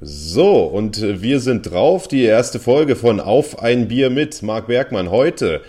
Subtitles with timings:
[0.00, 2.08] So, und wir sind drauf.
[2.08, 5.60] Die erste Folge von Auf ein Bier mit Marc Bergmann heute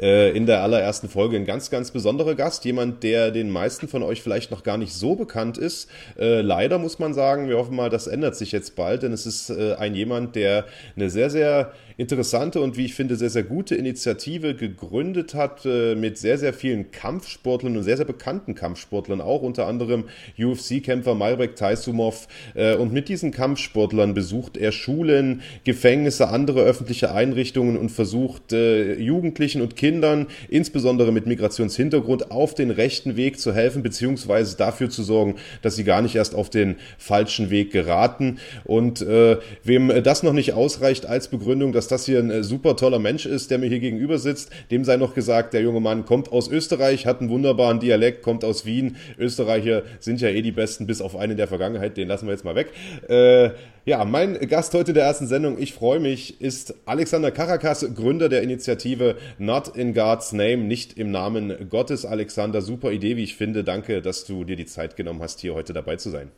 [0.00, 2.64] äh, in der allerersten Folge ein ganz, ganz besonderer Gast.
[2.64, 5.88] Jemand, der den meisten von euch vielleicht noch gar nicht so bekannt ist.
[6.18, 9.24] Äh, leider muss man sagen, wir hoffen mal, das ändert sich jetzt bald, denn es
[9.24, 10.64] ist äh, ein jemand, der
[10.96, 15.94] eine sehr, sehr interessante und wie ich finde sehr, sehr gute Initiative gegründet hat äh,
[15.94, 20.04] mit sehr, sehr vielen Kampfsportlern und sehr, sehr bekannten Kampfsportlern, auch unter anderem
[20.38, 22.26] UFC-Kämpfer Malbek Taisumov.
[22.54, 28.94] Äh, und mit diesen Kampfsportlern besucht er Schulen, Gefängnisse, andere öffentliche Einrichtungen und versucht äh,
[28.94, 35.02] Jugendlichen und Kindern, insbesondere mit Migrationshintergrund, auf den rechten Weg zu helfen, beziehungsweise dafür zu
[35.02, 38.38] sorgen, dass sie gar nicht erst auf den falschen Weg geraten.
[38.64, 42.76] Und äh, wem das noch nicht ausreicht als Begründung, dass das hier ein äh, super
[42.76, 44.50] toller Mensch ist, der mir hier gegenüber sitzt.
[44.70, 48.44] Dem sei noch gesagt, der junge Mann kommt aus Österreich, hat einen wunderbaren Dialekt, kommt
[48.44, 48.96] aus Wien.
[49.18, 52.32] Österreicher sind ja eh die Besten, bis auf einen in der Vergangenheit, den lassen wir
[52.32, 52.72] jetzt mal weg.
[53.08, 53.50] Äh,
[53.84, 58.42] ja, mein Gast heute der ersten Sendung, ich freue mich, ist Alexander Karakas, Gründer der
[58.42, 62.04] Initiative Not in God's Name, nicht im Namen Gottes.
[62.04, 63.64] Alexander, super Idee, wie ich finde.
[63.64, 66.30] Danke, dass du dir die Zeit genommen hast, hier heute dabei zu sein.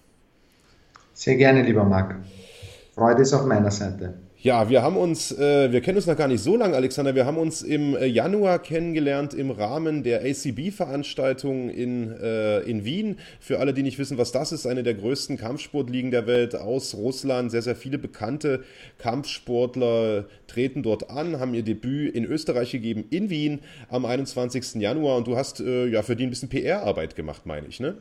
[1.14, 2.16] Sehr gerne, lieber Marc.
[2.94, 4.14] Freude ist auf meiner Seite.
[4.42, 7.14] Ja, wir haben uns, äh, wir kennen uns noch gar nicht so lange, Alexander.
[7.14, 13.18] Wir haben uns im äh, Januar kennengelernt im Rahmen der ACB-Veranstaltung in, äh, in Wien.
[13.38, 16.96] Für alle, die nicht wissen, was das ist, eine der größten Kampfsportligen der Welt aus
[16.96, 17.52] Russland.
[17.52, 18.64] Sehr, sehr viele bekannte
[18.98, 24.74] Kampfsportler treten dort an, haben ihr Debüt in Österreich gegeben, in Wien am 21.
[24.82, 25.18] Januar.
[25.18, 27.94] Und du hast äh, ja für die ein bisschen PR-Arbeit gemacht, meine ich, ne?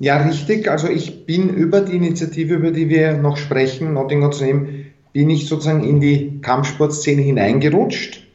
[0.00, 0.70] Ja, richtig.
[0.70, 5.30] Also ich bin über die Initiative, über die wir noch sprechen, Nottingham zu nehmen, bin
[5.30, 8.26] ich sozusagen in die Kampfsportszene hineingerutscht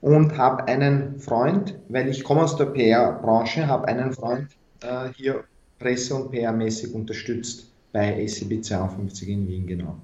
[0.00, 4.48] und habe einen Freund, weil ich komme aus der PR-Branche, habe einen Freund
[4.82, 5.44] äh, hier
[5.78, 9.96] Presse- und PR-mäßig unterstützt bei ACB 52 in Wien, genau.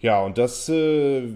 [0.00, 1.26] Ja, und das äh,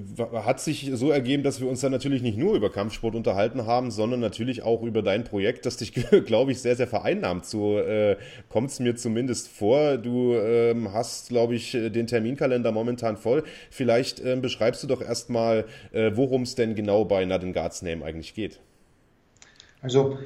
[0.44, 3.90] hat sich so ergeben, dass wir uns dann natürlich nicht nur über Kampfsport unterhalten haben,
[3.90, 5.94] sondern natürlich auch über dein Projekt, das dich,
[6.26, 7.46] glaube ich, sehr, sehr vereinnahmt.
[7.46, 8.18] So äh,
[8.50, 9.96] kommt es mir zumindest vor.
[9.96, 13.42] Du ähm, hast, glaube ich, den Terminkalender momentan voll.
[13.70, 18.04] Vielleicht ähm, beschreibst du doch erstmal, äh, worum es denn genau bei Not God's Name
[18.04, 18.60] eigentlich geht.
[19.80, 20.18] Also,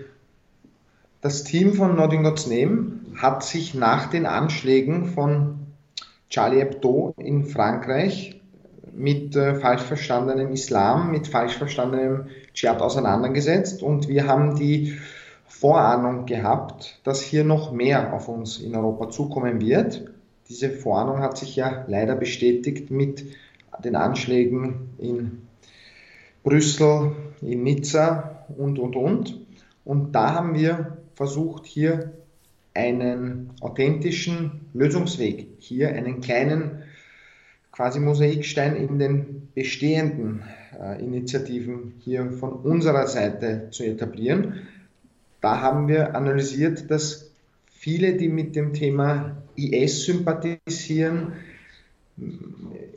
[1.21, 5.62] das Team von Not God's Name hat sich nach den Anschlägen von
[6.33, 8.41] Charlie Hebdo in Frankreich
[8.91, 14.99] mit äh, falsch verstandenem Islam, mit falsch verstandenem Dschihad auseinandergesetzt und wir haben die
[15.47, 20.11] Vorahnung gehabt, dass hier noch mehr auf uns in Europa zukommen wird.
[20.49, 23.27] Diese Vorahnung hat sich ja leider bestätigt mit
[23.85, 25.43] den Anschlägen in
[26.43, 27.13] Brüssel,
[27.43, 29.39] in Nizza und, und, und.
[29.85, 32.13] Und da haben wir versucht, hier
[32.73, 36.83] einen authentischen Lösungsweg, hier einen kleinen
[37.73, 40.43] quasi Mosaikstein in den bestehenden
[40.79, 44.69] äh, Initiativen hier von unserer Seite zu etablieren.
[45.41, 47.31] Da haben wir analysiert, dass
[47.71, 51.33] viele, die mit dem Thema IS sympathisieren,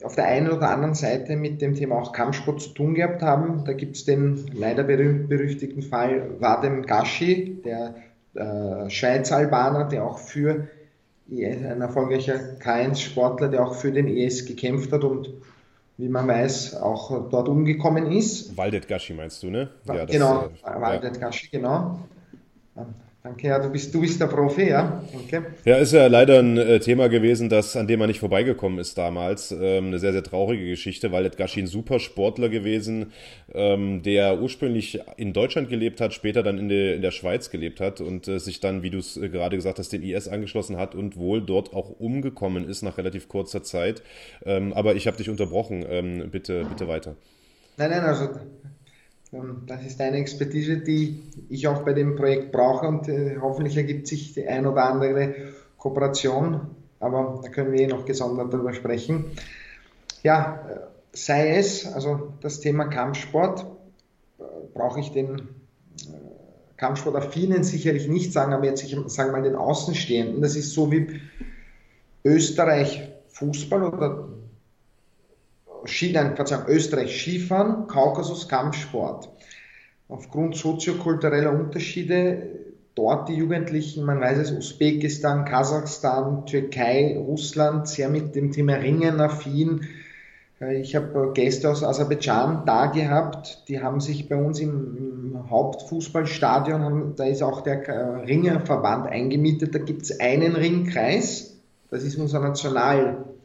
[0.04, 3.64] auf der einen oder anderen Seite mit dem Thema auch Kampfsport zu tun gehabt haben.
[3.64, 7.94] Da gibt es den leider berühmt-berüchtigten Fall Vadem Gashi, der
[8.34, 10.68] äh, Schweizer Albaner, der auch für
[11.30, 15.30] ein erfolgreicher K1-Sportler, der auch für den IS gekämpft hat und
[15.98, 18.56] wie man weiß, auch dort umgekommen ist.
[18.56, 19.70] Waldet Gashi meinst du, ne?
[19.86, 21.22] Ja, genau, äh, Waldet ja.
[21.22, 22.00] Gashi, genau.
[23.26, 25.02] Danke, ja, du bist, du bist der Profi, ja.
[25.12, 25.50] Danke.
[25.64, 28.96] Ja, ist ja leider ein äh, Thema gewesen, das, an dem man nicht vorbeigekommen ist
[28.96, 29.50] damals.
[29.50, 33.10] Ähm, eine sehr, sehr traurige Geschichte, weil Edgashi ein super Sportler gewesen,
[33.52, 37.80] ähm, der ursprünglich in Deutschland gelebt hat, später dann in, de, in der Schweiz gelebt
[37.80, 40.76] hat und äh, sich dann, wie du es äh, gerade gesagt hast, den IS angeschlossen
[40.76, 44.04] hat und wohl dort auch umgekommen ist nach relativ kurzer Zeit.
[44.44, 45.84] Ähm, aber ich habe dich unterbrochen.
[45.88, 47.16] Ähm, bitte, bitte weiter.
[47.76, 48.28] Nein, nein, also
[49.66, 54.06] das ist eine Expertise, die ich auch bei dem Projekt brauche und äh, hoffentlich ergibt
[54.06, 55.34] sich die ein oder andere
[55.78, 56.60] Kooperation,
[57.00, 59.24] aber da können wir eh noch gesondert darüber sprechen.
[60.22, 63.66] Ja, äh, sei es, also das Thema Kampfsport,
[64.38, 64.42] äh,
[64.74, 65.48] brauche ich den
[66.76, 71.20] Kampfsportaffinen sicherlich nicht sagen, aber jetzt ich sage mal den Außenstehenden, das ist so wie
[72.24, 74.28] Österreich Fußball oder
[75.86, 79.28] Skiland, Verzeihung, Österreich Skifahren, Kaukasus Kampfsport.
[80.08, 82.50] Aufgrund soziokultureller Unterschiede
[82.94, 89.20] dort die Jugendlichen, man weiß es, Usbekistan, Kasachstan, Türkei, Russland, sehr mit dem Thema Ringen
[89.20, 89.86] affin.
[90.60, 95.16] Äh, ich habe Gäste aus Aserbaidschan da gehabt, die haben sich bei uns im,
[95.48, 101.58] Hauptfußballstadion, da ist auch der äh, Ringerverband eingemietet, da gibt es einen Ringkreis,
[101.90, 103.35] das ist unser National äh,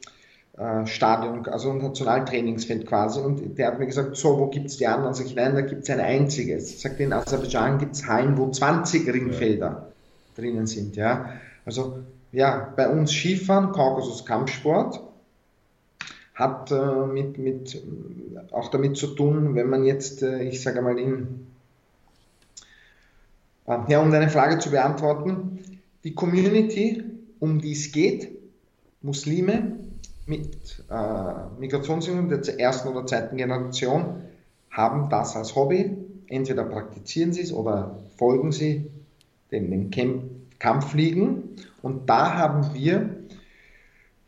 [0.86, 3.20] Stadion, also ein Nationaltrainingsfeld quasi.
[3.22, 5.14] Und der hat mir gesagt, so, wo gibt es die anderen?
[5.14, 6.58] Sag ich, nein, da gibt es eine einzige.
[6.58, 9.88] Ich sagte, in Aserbaidschan gibt es Hallen, wo 20 Ringfelder ja.
[10.36, 10.98] drinnen sind.
[10.98, 11.34] Ja?
[11.66, 12.00] Also
[12.32, 15.02] ja, bei uns Skifahren, Kaukasus Kampfsport,
[16.34, 17.82] hat äh, mit, mit,
[18.52, 21.48] auch damit zu tun, wenn man jetzt, äh, ich sage mal, in,
[23.68, 25.60] äh, ja, um deine Frage zu beantworten,
[26.04, 27.04] die Community,
[27.40, 28.32] um die es geht,
[29.02, 29.78] Muslime
[30.26, 34.24] mit äh, Migrationshintergrund der ersten oder zweiten Generation,
[34.70, 35.98] haben das als Hobby.
[36.28, 38.90] Entweder praktizieren sie es oder folgen sie
[39.52, 40.24] den, den Camp
[40.60, 41.56] Kampffliegen.
[41.82, 43.18] Und da haben wir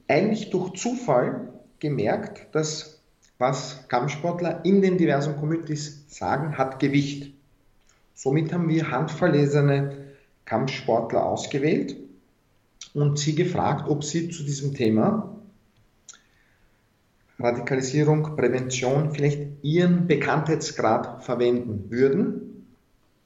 [0.08, 1.50] eigentlich durch Zufall
[1.80, 3.00] gemerkt, dass
[3.38, 7.34] was Kampfsportler in den diversen Communities sagen, hat Gewicht.
[8.16, 9.98] Somit haben wir handverlesene
[10.46, 11.98] Kampfsportler ausgewählt
[12.94, 15.36] und sie gefragt, ob sie zu diesem Thema
[17.44, 22.66] Radikalisierung, Prävention vielleicht ihren Bekanntheitsgrad verwenden würden.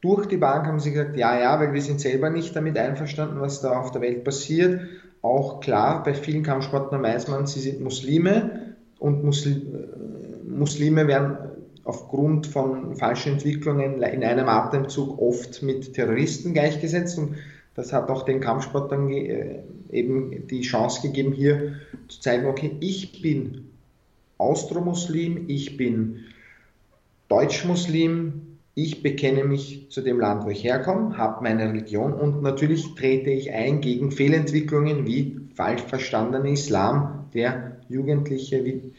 [0.01, 3.39] Durch die Bank haben sie gesagt, ja, ja, weil wir sind selber nicht damit einverstanden,
[3.39, 4.81] was da auf der Welt passiert
[5.21, 9.55] auch klar, bei vielen Kampfsportlern weiß man, sie sind Muslime und äh,
[10.47, 11.37] Muslime werden
[11.83, 17.35] aufgrund von falschen Entwicklungen in einem Atemzug oft mit Terroristen gleichgesetzt und
[17.75, 19.59] das hat auch den Kampfsportlern äh,
[19.91, 21.75] eben die Chance gegeben, hier
[22.07, 23.69] zu zeigen, okay, ich bin
[24.37, 26.25] Austromuslim, ich bin
[27.29, 32.93] Deutschmuslim, ich bekenne mich zu dem Land, wo ich herkomme, habe meine Religion und natürlich
[32.95, 38.93] trete ich ein gegen Fehlentwicklungen wie falsch verstandener Islam, der Jugendliche wie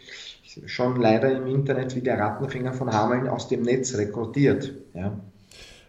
[0.66, 4.72] schon leider im Internet wie der Rattenfinger von Hameln aus dem Netz rekrutiert.
[4.94, 5.20] Ja.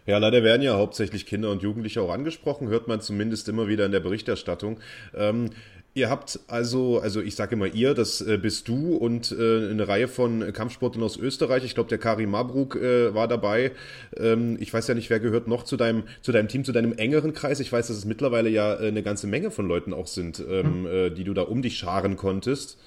[0.06, 3.86] Ja, leider werden ja hauptsächlich Kinder und Jugendliche auch angesprochen, hört man zumindest immer wieder
[3.86, 4.80] in der Berichterstattung.
[5.14, 5.50] Ähm,
[5.92, 9.88] Ihr habt also, also ich sage immer ihr, das äh, bist du und äh, eine
[9.88, 11.64] Reihe von Kampfsportlern aus Österreich.
[11.64, 13.72] Ich glaube, der Kari Mabruk äh, war dabei.
[14.16, 16.92] Ähm, ich weiß ja nicht, wer gehört noch zu deinem, zu deinem Team, zu deinem
[16.92, 17.58] engeren Kreis.
[17.58, 21.14] Ich weiß, dass es mittlerweile ja eine ganze Menge von Leuten auch sind, ähm, mhm.
[21.16, 22.78] die du da um dich scharen konntest.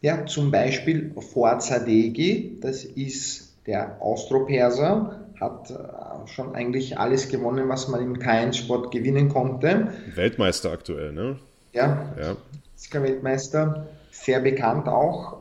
[0.00, 7.68] Ja, zum Beispiel Forza Degi, das ist der Austroperser, hat äh, schon eigentlich alles gewonnen,
[7.68, 9.88] was man im K1-Sport gewinnen konnte.
[10.14, 11.38] Weltmeister aktuell, ne?
[11.72, 12.36] Ja, ja.
[12.76, 15.38] ist Weltmeister, sehr bekannt auch.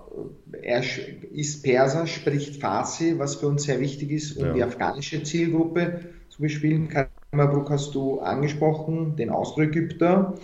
[0.62, 0.84] Er
[1.32, 4.54] ist Perser, spricht Farsi, was für uns sehr wichtig ist, um ja.
[4.54, 6.00] die afghanische Zielgruppe
[6.30, 6.90] zu bespielen.
[6.90, 10.36] Karimabrook hast du angesprochen, den Austro-Ägypter,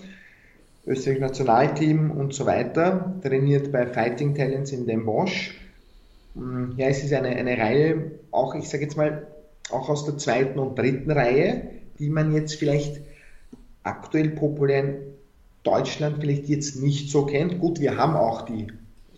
[0.85, 5.55] Österreich Nationalteam und so weiter, trainiert bei Fighting Talents in Den Bosch.
[6.35, 9.27] Hm, ja, es ist eine, eine Reihe, auch ich sage jetzt mal,
[9.71, 11.69] auch aus der zweiten und dritten Reihe,
[11.99, 13.01] die man jetzt vielleicht
[13.83, 14.95] aktuell populär in
[15.63, 17.59] Deutschland vielleicht jetzt nicht so kennt.
[17.59, 18.67] Gut, wir haben auch die,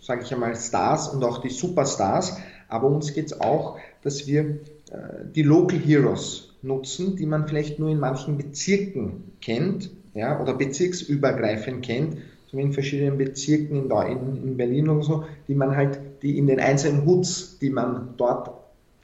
[0.00, 2.38] sage ich einmal, Stars und auch die Superstars,
[2.68, 7.78] aber uns geht es auch, dass wir äh, die Local Heroes nutzen, die man vielleicht
[7.78, 12.18] nur in manchen Bezirken kennt ja, oder bezirksübergreifend kennt,
[12.50, 16.46] so in verschiedenen Bezirken in, in, in Berlin oder so, die man halt, die in
[16.46, 18.50] den einzelnen Hoods, die man dort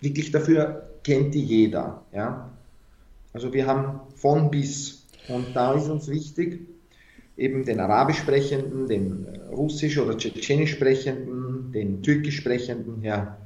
[0.00, 2.04] wirklich dafür kennt die jeder.
[2.12, 2.50] Ja?
[3.32, 5.06] Also wir haben von bis.
[5.28, 6.60] Und da ist uns wichtig,
[7.36, 13.38] eben den Arabisch sprechenden, den Russisch oder Tschetschenisch sprechenden, den Türkisch sprechenden, ja,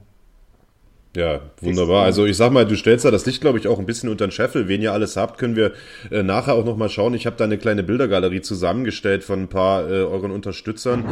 [1.16, 2.04] ja, wunderbar.
[2.04, 4.26] Also ich sag mal, du stellst da das Licht, glaube ich, auch ein bisschen unter
[4.26, 4.68] den Scheffel.
[4.68, 5.72] Wen ihr alles habt, können wir
[6.10, 7.14] äh, nachher auch nochmal schauen.
[7.14, 11.06] Ich habe da eine kleine Bildergalerie zusammengestellt von ein paar äh, euren Unterstützern.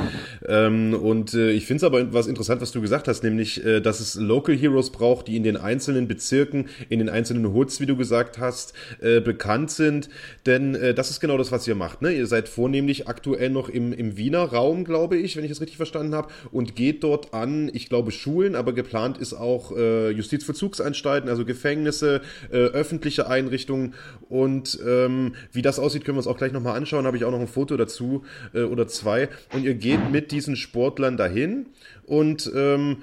[0.46, 3.80] Ähm, und äh, ich finde es aber was interessant, was du gesagt hast, nämlich, äh,
[3.80, 7.86] dass es Local Heroes braucht, die in den einzelnen Bezirken, in den einzelnen Hoods, wie
[7.86, 10.10] du gesagt hast, äh, bekannt sind.
[10.44, 12.02] Denn äh, das ist genau das, was ihr macht.
[12.02, 12.12] Ne?
[12.12, 15.78] Ihr seid vornehmlich aktuell noch im, im Wiener Raum, glaube ich, wenn ich es richtig
[15.78, 20.10] verstanden habe, und geht dort an, ich glaube, Schulen, aber geplant ist auch äh, äh,
[20.10, 22.20] Justizvollzugsanstalten, also Gefängnisse,
[22.50, 23.94] äh, öffentliche Einrichtungen.
[24.28, 27.06] Und ähm, wie das aussieht, können wir uns auch gleich nochmal anschauen.
[27.06, 29.28] Habe ich auch noch ein Foto dazu äh, oder zwei.
[29.52, 31.66] Und ihr geht mit diesen Sportlern dahin
[32.06, 32.98] und ähm,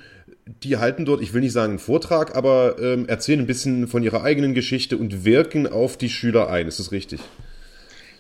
[0.63, 4.03] die halten dort, ich will nicht sagen einen Vortrag, aber ähm, erzählen ein bisschen von
[4.03, 6.67] ihrer eigenen Geschichte und wirken auf die Schüler ein.
[6.67, 7.21] Ist das richtig?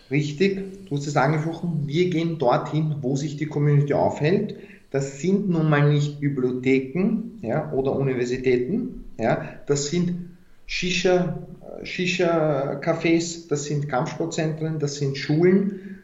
[0.09, 1.83] Richtig, du hast es angesprochen.
[1.85, 4.55] Wir gehen dorthin, wo sich die Community aufhält.
[4.91, 9.05] Das sind nun mal nicht Bibliotheken ja, oder Universitäten.
[9.17, 11.39] Ja, das sind Shisha,
[11.83, 15.99] Shisha-Cafés, das sind Kampfsportzentren, das sind Schulen,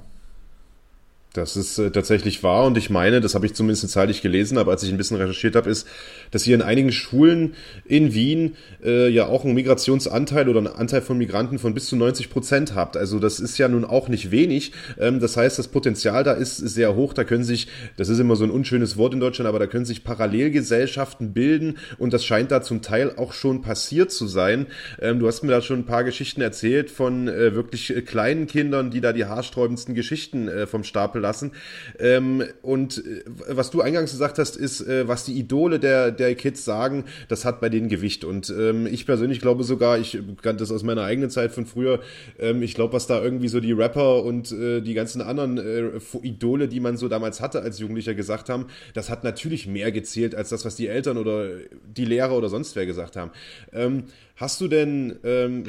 [1.35, 4.71] Das ist äh, tatsächlich wahr und ich meine, das habe ich zumindest zeitlich gelesen, aber
[4.71, 5.85] als ich ein bisschen recherchiert habe, ist,
[6.31, 11.01] dass ihr in einigen Schulen in Wien äh, ja auch einen Migrationsanteil oder einen Anteil
[11.01, 12.95] von Migranten von bis zu 90 Prozent habt.
[12.95, 14.71] Also das ist ja nun auch nicht wenig.
[14.97, 17.13] Ähm, das heißt, das Potenzial da ist sehr hoch.
[17.13, 19.85] Da können sich, das ist immer so ein unschönes Wort in Deutschland, aber da können
[19.85, 24.67] sich Parallelgesellschaften bilden und das scheint da zum Teil auch schon passiert zu sein.
[25.01, 28.89] Ähm, du hast mir da schon ein paar Geschichten erzählt von äh, wirklich kleinen Kindern,
[28.89, 31.51] die da die haarsträubendsten Geschichten äh, vom Stapel lassen.
[31.99, 36.35] Ähm, und äh, was du eingangs gesagt hast, ist, äh, was die Idole der, der
[36.35, 38.23] Kids sagen, das hat bei denen Gewicht.
[38.23, 41.99] Und ähm, ich persönlich glaube sogar, ich kannte das aus meiner eigenen Zeit von früher,
[42.39, 45.99] ähm, ich glaube, was da irgendwie so die Rapper und äh, die ganzen anderen äh,
[46.21, 50.35] Idole, die man so damals hatte als Jugendlicher gesagt haben, das hat natürlich mehr gezählt
[50.35, 51.47] als das, was die Eltern oder
[51.87, 53.31] die Lehrer oder sonst wer gesagt haben.
[53.73, 54.03] Ähm,
[54.35, 55.63] hast du denn ähm,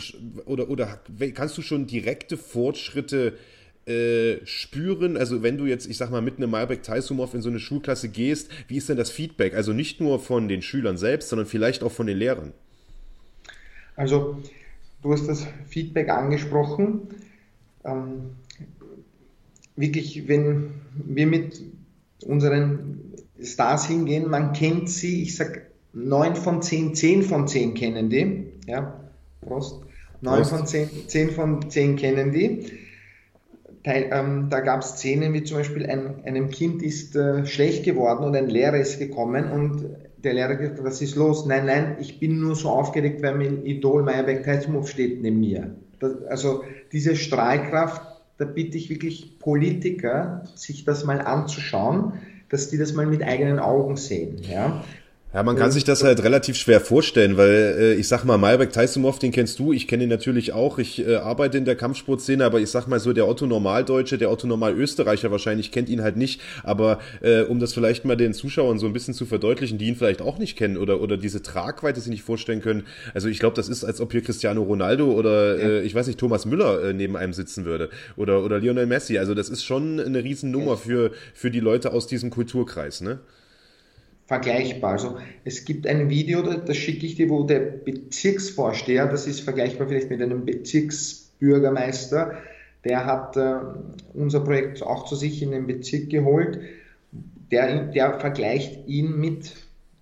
[0.44, 1.00] oder, oder
[1.34, 3.34] kannst du schon direkte Fortschritte
[3.86, 5.16] äh, spüren?
[5.16, 8.08] Also wenn du jetzt, ich sag mal, mit einem Malbec Taisumov in so eine Schulklasse
[8.08, 9.54] gehst, wie ist denn das Feedback?
[9.54, 12.52] Also nicht nur von den Schülern selbst, sondern vielleicht auch von den Lehrern.
[13.94, 14.42] Also
[15.02, 17.08] du hast das Feedback angesprochen.
[17.84, 18.32] Ähm,
[19.76, 21.62] wirklich, wenn wir mit
[22.24, 25.62] unseren Stars hingehen, man kennt sie, ich sag
[25.92, 28.46] 9 von 10, 10 von 10 kennen die.
[28.66, 29.00] Ja,
[29.40, 29.80] Prost.
[30.20, 30.50] 9 Prost.
[30.50, 32.66] von 10, 10 von 10 kennen die.
[33.88, 38.24] Ähm, da gab es Szenen wie zum Beispiel ein, einem Kind ist äh, schlecht geworden
[38.24, 39.84] und ein Lehrer ist gekommen und
[40.18, 41.46] der Lehrer gesagt, was ist los?
[41.46, 45.76] Nein, nein, ich bin nur so aufgeregt, weil mein Idol Meyerbeck Teitsmov steht neben mir.
[46.00, 48.02] Das, also diese Strahlkraft,
[48.38, 52.14] da bitte ich wirklich Politiker, sich das mal anzuschauen,
[52.48, 54.38] dass die das mal mit eigenen Augen sehen.
[54.42, 54.82] Ja?
[55.36, 58.72] Ja, man kann sich das halt relativ schwer vorstellen, weil äh, ich sag mal, Malbek
[58.72, 62.42] Taisumov, den kennst du, ich kenne ihn natürlich auch, ich äh, arbeite in der Kampfsportszene,
[62.42, 66.16] aber ich sag mal so, der Otto Normaldeutsche, der Otto Normalösterreicher wahrscheinlich kennt ihn halt
[66.16, 69.88] nicht, aber äh, um das vielleicht mal den Zuschauern so ein bisschen zu verdeutlichen, die
[69.88, 73.38] ihn vielleicht auch nicht kennen oder, oder diese Tragweite sich nicht vorstellen können, also ich
[73.38, 75.68] glaube, das ist, als ob hier Cristiano Ronaldo oder ja.
[75.68, 79.18] äh, ich weiß nicht, Thomas Müller äh, neben einem sitzen würde oder, oder Lionel Messi,
[79.18, 83.18] also das ist schon eine Riesennummer für, für die Leute aus diesem Kulturkreis, ne?
[84.26, 84.92] Vergleichbar.
[84.92, 89.88] Also es gibt ein Video, das schicke ich dir, wo der Bezirksvorsteher, das ist vergleichbar
[89.88, 92.36] vielleicht mit einem Bezirksbürgermeister,
[92.84, 93.56] der hat äh,
[94.14, 96.60] unser Projekt auch zu sich in den Bezirk geholt.
[97.50, 99.54] Der, der vergleicht ihn mit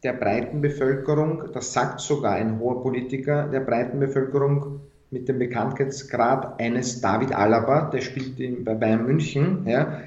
[0.02, 6.61] der breiten Bevölkerung, das sagt sogar ein hoher Politiker, der breiten Bevölkerung mit dem Bekanntheitsgrad
[6.61, 9.64] eines David Alaba, der spielt in, bei Bayern München.
[9.66, 10.02] Ja.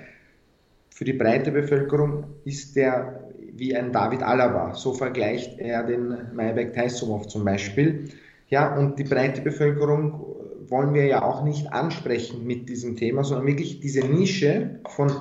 [0.89, 3.26] Für die breite Bevölkerung ist der
[3.57, 4.73] wie ein David Alaba.
[4.73, 8.09] So vergleicht er den Maybach Taisumov zum Beispiel.
[8.49, 10.37] Ja, und die breite Bevölkerung
[10.69, 15.11] wollen wir ja auch nicht ansprechen mit diesem Thema, sondern wirklich diese Nische von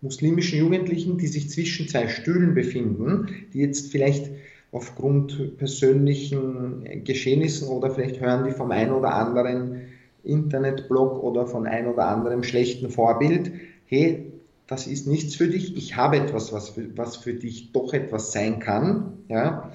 [0.00, 4.30] muslimischen Jugendlichen, die sich zwischen zwei Stühlen befinden, die jetzt vielleicht
[4.72, 9.82] aufgrund persönlichen Geschehnissen oder vielleicht hören die vom ein oder anderen
[10.22, 13.50] Internetblog oder von ein oder anderem schlechten Vorbild,
[13.86, 14.29] hey,
[14.70, 18.30] das ist nichts für dich, ich habe etwas, was für, was für dich doch etwas
[18.30, 19.18] sein kann.
[19.28, 19.72] Ja?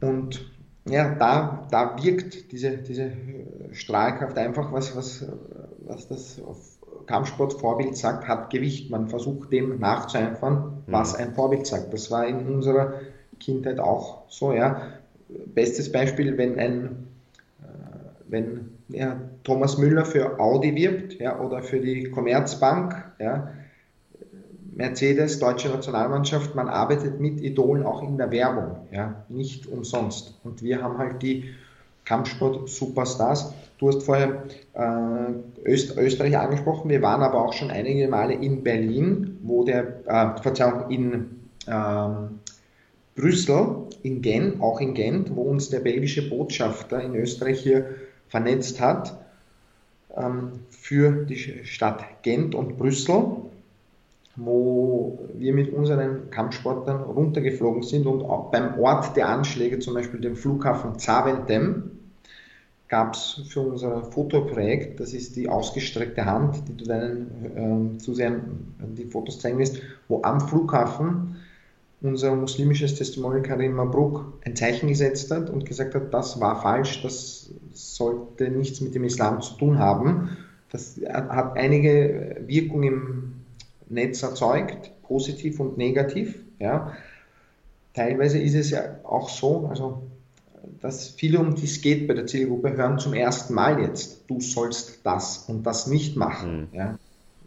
[0.00, 0.50] Und
[0.86, 3.12] ja, da, da wirkt diese, diese
[3.70, 5.24] Strahlkraft einfach, was, was,
[5.86, 6.42] was das
[7.06, 8.90] Kampfsportvorbild sagt, hat Gewicht.
[8.90, 11.24] Man versucht dem nachzueifern, was mhm.
[11.24, 11.94] ein Vorbild sagt.
[11.94, 12.94] Das war in unserer
[13.38, 14.52] Kindheit auch so.
[14.52, 14.88] Ja.
[15.54, 17.06] Bestes Beispiel, wenn ein
[18.32, 23.48] wenn ja, Thomas Müller für Audi wirbt ja, oder für die Commerzbank, ja,
[24.74, 30.38] Mercedes, deutsche Nationalmannschaft, man arbeitet mit Idolen auch in der Werbung, ja, nicht umsonst.
[30.44, 31.44] Und wir haben halt die
[32.04, 33.52] Kampfsport-Superstars.
[33.78, 34.44] Du hast vorher
[34.74, 40.00] äh, Öst Österreich angesprochen, wir waren aber auch schon einige Male in Berlin, wo der,
[40.06, 42.40] äh, Verzeihung, in ähm,
[43.14, 47.84] Brüssel, in Gent, auch in Gent, wo uns der belgische Botschafter in Österreich hier
[48.32, 49.14] vernetzt hat
[50.16, 53.24] ähm, für die Stadt Gent und Brüssel,
[54.36, 60.20] wo wir mit unseren Kampfsportlern runtergeflogen sind und auch beim Ort der Anschläge, zum Beispiel
[60.20, 61.90] dem Flughafen Zaventem,
[62.88, 68.74] gab es für unser Fotoprojekt, das ist die ausgestreckte Hand, die du deinen äh, Zusehern
[68.96, 71.36] die Fotos zeigen wirst, wo am Flughafen
[72.02, 77.02] unser muslimisches Testimonial Karim Mabruk ein Zeichen gesetzt hat und gesagt hat, das war falsch,
[77.02, 80.36] das sollte nichts mit dem Islam zu tun haben.
[80.70, 83.32] Das hat einige Wirkung im
[83.88, 86.38] Netz erzeugt, positiv und negativ.
[86.58, 86.92] Ja.
[87.94, 90.02] Teilweise ist es ja auch so, also
[90.80, 94.40] dass viele, um die es geht bei der Zielgruppe, hören zum ersten Mal jetzt, du
[94.40, 96.68] sollst das und das nicht machen.
[96.72, 96.78] Mhm.
[96.78, 96.98] Ja.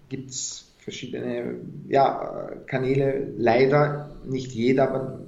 [0.10, 1.56] Gibt es verschiedene
[1.90, 5.20] ja, Kanäle, leider nicht jeder, aber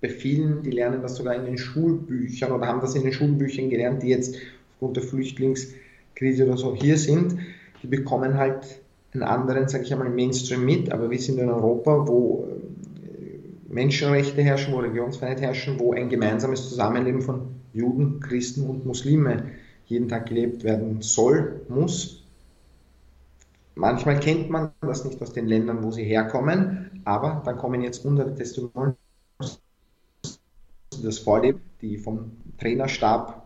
[0.00, 3.68] bei vielen, die lernen das sogar in den Schulbüchern oder haben das in den Schulbüchern
[3.68, 4.36] gelernt, die jetzt
[4.72, 7.36] aufgrund der Flüchtlingskrise oder so hier sind,
[7.82, 8.80] die bekommen halt
[9.12, 14.42] einen anderen, sage ich einmal, Mainstream mit, aber wir sind in Europa, wo äh, Menschenrechte
[14.42, 17.42] herrschen, wo Religionsfreiheit herrschen, wo ein gemeinsames Zusammenleben von
[17.74, 19.44] Juden, Christen und Muslime
[19.86, 22.23] jeden Tag gelebt werden soll, muss.
[23.76, 28.04] Manchmal kennt man das nicht aus den Ländern, wo sie herkommen, aber dann kommen jetzt
[28.04, 28.96] hunderte Testimonials,
[31.02, 33.44] das vorleben, die vom Trainerstab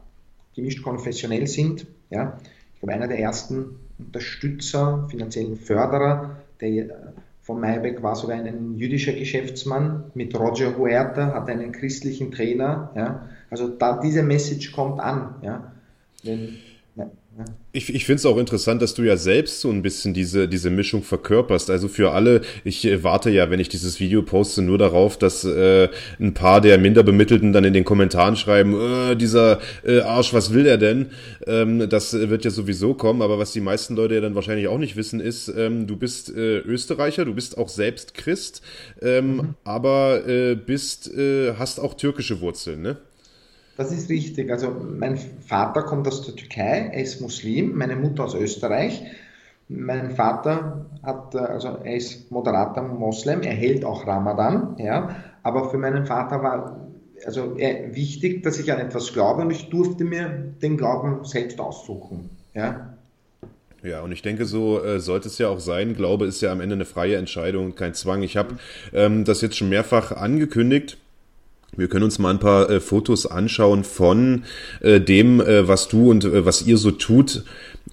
[0.54, 1.87] gemischt konfessionell sind.
[2.11, 2.38] Ja.
[2.75, 9.14] Ich glaube, einer der ersten Unterstützer, finanziellen Förderer der, von Maybeck war sogar ein jüdischer
[9.14, 12.90] Geschäftsmann mit Roger Huerta, hat einen christlichen Trainer.
[12.94, 13.28] Ja.
[13.49, 15.37] Also da diese Message kommt an.
[15.42, 15.73] Ja.
[16.23, 16.58] Wenn,
[17.73, 20.71] ich, ich finde es auch interessant, dass du ja selbst so ein bisschen diese, diese
[20.71, 21.71] Mischung verkörperst.
[21.71, 25.45] Also für alle, ich äh, warte ja, wenn ich dieses Video poste, nur darauf, dass
[25.45, 30.52] äh, ein paar der Minderbemittelten dann in den Kommentaren schreiben, äh, dieser äh, Arsch, was
[30.52, 31.11] will er denn?
[31.47, 34.78] Ähm, das wird ja sowieso kommen, aber was die meisten Leute ja dann wahrscheinlich auch
[34.78, 38.62] nicht wissen, ist, ähm, du bist äh, Österreicher, du bist auch selbst Christ,
[39.02, 39.54] ähm, mhm.
[39.64, 42.97] aber äh, bist, äh, hast auch türkische Wurzeln, ne?
[43.78, 44.50] Das ist richtig.
[44.50, 49.04] Also mein Vater kommt aus der Türkei, er ist Muslim, meine Mutter aus Österreich.
[49.68, 55.70] Mein Vater hat, äh, also er ist moderater Moslem, er hält auch Ramadan, ja, aber
[55.70, 56.88] für meinen Vater war
[57.25, 60.28] also wichtig, dass ich an etwas glaube und ich durfte mir
[60.61, 62.94] den Glauben selbst aussuchen, ja.
[63.85, 65.94] Ja, und ich denke, so äh, sollte es ja auch sein.
[65.94, 68.23] Glaube ist ja am Ende eine freie Entscheidung, kein Zwang.
[68.23, 68.56] Ich habe
[68.92, 70.99] ähm, das jetzt schon mehrfach angekündigt
[71.77, 74.45] wir können uns mal ein paar äh, Fotos anschauen von
[74.81, 77.45] äh, dem, äh, was du und äh, was ihr so tut.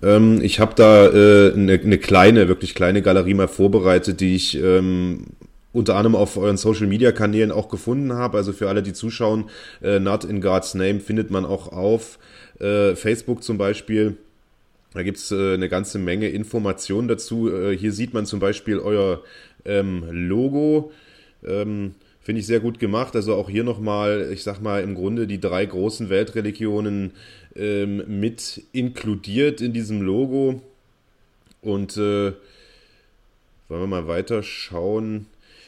[0.02, 4.58] Ähm, ich habe da äh, eine, eine kleine, wirklich kleine Galerie mal vorbereitet, die ich
[4.58, 5.26] ähm,
[5.74, 8.38] unter anderem auf euren Social Media Kanälen auch gefunden habe.
[8.38, 9.50] Also für alle, die zuschauen,
[9.84, 12.18] äh, Not in God's Name findet man auch auf
[12.60, 14.16] äh, Facebook zum Beispiel.
[14.94, 17.54] Da gibt's äh, eine ganze Menge Informationen dazu.
[17.54, 19.22] Äh, hier sieht man zum Beispiel euer
[19.66, 20.94] ähm, Logo.
[21.46, 23.16] Ähm, Finde ich sehr gut gemacht.
[23.16, 27.12] Also auch hier nochmal, ich sag mal, im Grunde die drei großen Weltreligionen
[27.56, 30.60] ähm, mit inkludiert in diesem Logo.
[31.62, 32.34] Und äh,
[33.68, 35.28] wollen wir mal weiter schauen.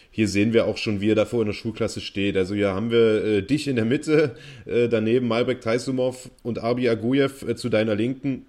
[0.09, 2.35] Hier sehen wir auch schon, wie er davor in der Schulklasse steht.
[2.35, 6.89] Also hier haben wir äh, dich in der Mitte, äh, daneben Malbek Taisumov und Arbi
[6.89, 8.47] Aguyev äh, zu deiner Linken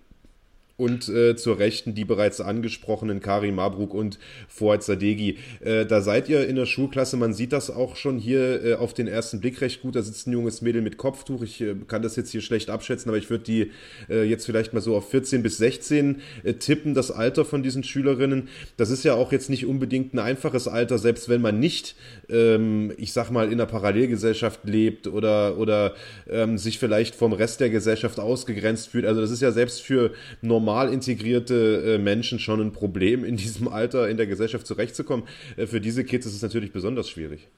[0.79, 5.37] und äh, zur Rechten die bereits angesprochenen Kari Mabruk und Fuad Sadegi.
[5.61, 8.95] Äh, da seid ihr in der Schulklasse, man sieht das auch schon hier äh, auf
[8.95, 9.97] den ersten Blick recht gut.
[9.97, 11.43] Da sitzt ein junges Mädel mit Kopftuch.
[11.43, 13.73] Ich äh, kann das jetzt hier schlecht abschätzen, aber ich würde die
[14.09, 17.83] äh, jetzt vielleicht mal so auf 14 bis 16 äh, tippen, das Alter von diesen
[17.83, 18.49] Schülerinnen.
[18.77, 21.97] Das ist ja auch jetzt nicht unbedingt ein einfaches Alter, selbst wenn man nicht,
[22.31, 25.95] ähm, ich sag mal, in einer Parallelgesellschaft lebt oder, oder
[26.31, 29.07] ähm, sich vielleicht vom Rest der Gesellschaft ausgegrenzt fühlt.
[29.07, 33.37] Also das ist ja selbst für normal normal integrierte äh, Menschen schon ein Problem, in
[33.37, 35.27] diesem Alter in der Gesellschaft zurechtzukommen.
[35.57, 37.49] Äh, für diese Kids ist es natürlich besonders schwierig.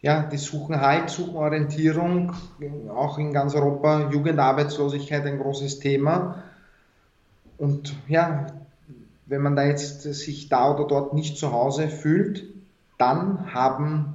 [0.00, 2.32] Ja, die suchen Halt, suchen Orientierung,
[2.88, 4.10] auch in ganz Europa.
[4.10, 6.42] Jugendarbeitslosigkeit ein großes Thema.
[7.58, 8.46] Und ja,
[9.26, 12.44] wenn man da jetzt sich da oder dort nicht zu Hause fühlt,
[12.98, 14.14] dann haben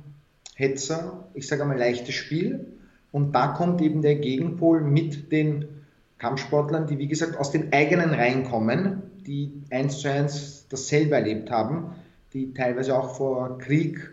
[0.55, 2.65] Hetzer, ich sage einmal, leichtes Spiel.
[3.11, 5.76] Und da kommt eben der Gegenpol mit den
[6.17, 11.51] Kampfsportlern, die wie gesagt aus den eigenen Reihen kommen, die eins zu eins dasselbe erlebt
[11.51, 11.95] haben,
[12.33, 14.11] die teilweise auch vor Krieg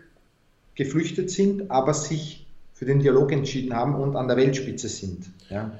[0.75, 5.31] geflüchtet sind, aber sich für den Dialog entschieden haben und an der Weltspitze sind.
[5.49, 5.79] Ja.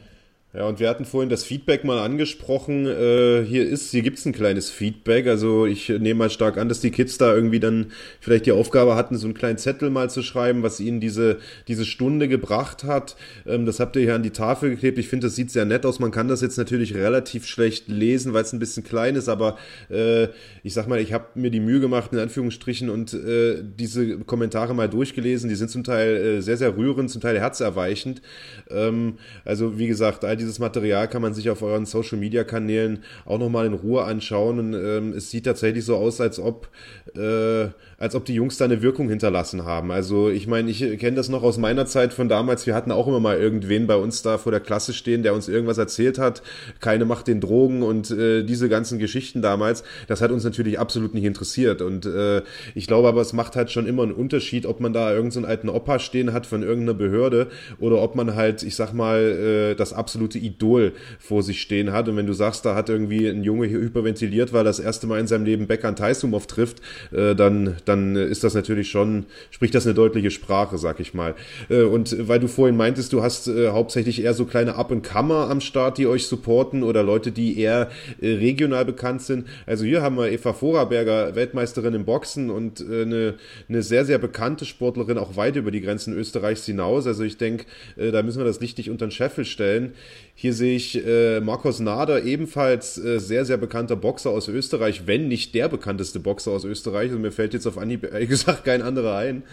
[0.56, 2.86] Ja, und wir hatten vorhin das Feedback mal angesprochen.
[2.86, 5.28] Äh, hier ist, hier gibt's ein kleines Feedback.
[5.28, 7.88] Also ich nehme mal stark an, dass die Kids da irgendwie dann
[8.22, 11.84] vielleicht die Aufgabe hatten, so einen kleinen Zettel mal zu schreiben, was ihnen diese, diese
[11.84, 13.18] Stunde gebracht hat.
[13.46, 14.98] Ähm, das habt ihr hier an die Tafel geklebt.
[14.98, 16.00] Ich finde, das sieht sehr nett aus.
[16.00, 19.58] Man kann das jetzt natürlich relativ schlecht lesen, weil es ein bisschen klein ist, aber
[19.90, 20.30] äh,
[20.64, 24.74] ich sag mal, ich habe mir die Mühe gemacht, in Anführungsstrichen, und äh, diese Kommentare
[24.74, 25.50] mal durchgelesen.
[25.50, 28.22] Die sind zum Teil äh, sehr, sehr rührend, zum Teil herzerweichend.
[28.70, 33.40] Ähm, also wie gesagt, all diese dieses Material kann man sich auf euren Social-Media-Kanälen auch
[33.40, 34.60] nochmal in Ruhe anschauen.
[34.60, 36.70] Und ähm, es sieht tatsächlich so aus, als ob,
[37.16, 39.92] äh, als ob die Jungs da eine Wirkung hinterlassen haben.
[39.92, 42.66] Also ich meine, ich kenne das noch aus meiner Zeit von damals.
[42.66, 45.48] Wir hatten auch immer mal irgendwen bei uns da vor der Klasse stehen, der uns
[45.48, 46.42] irgendwas erzählt hat.
[46.80, 49.84] Keine macht den Drogen und äh, diese ganzen Geschichten damals.
[50.08, 51.82] Das hat uns natürlich absolut nicht interessiert.
[51.82, 52.42] Und äh,
[52.74, 55.70] ich glaube aber, es macht halt schon immer einen Unterschied, ob man da irgendeinen alten
[55.70, 57.48] Opa stehen hat von irgendeiner Behörde
[57.80, 62.10] oder ob man halt, ich sag mal, äh, das absolute Idol vor sich stehen hat.
[62.10, 65.28] Und wenn du sagst, da hat irgendwie ein Junge hyperventiliert, weil das erste Mal in
[65.28, 66.82] seinem Leben Becker Taisumov trifft,
[67.12, 71.36] äh, dann, dann ist das natürlich schon, spricht das eine deutliche Sprache, sag ich mal.
[71.70, 75.62] Äh, und weil du vorhin meintest, du hast äh, hauptsächlich eher so kleine Up-and-Comer am
[75.62, 77.90] Start, die euch supporten oder Leute, die eher
[78.22, 79.48] äh, regional bekannt sind.
[79.66, 83.36] Also hier haben wir Eva Vorarberger, Weltmeisterin im Boxen und äh, eine,
[83.70, 87.08] eine sehr, sehr bekannte Sportlerin, auch weit über die Grenzen Österreichs hinaus.
[87.08, 87.66] Also ich denke,
[87.98, 89.94] äh, da müssen wir das richtig unter den Scheffel stellen.
[90.38, 95.28] Hier sehe ich äh, Markus Nader, ebenfalls äh, sehr, sehr bekannter Boxer aus Österreich, wenn
[95.28, 97.12] nicht der bekannteste Boxer aus Österreich.
[97.12, 99.44] Und mir fällt jetzt auf Anhieb ehrlich gesagt kein anderer ein.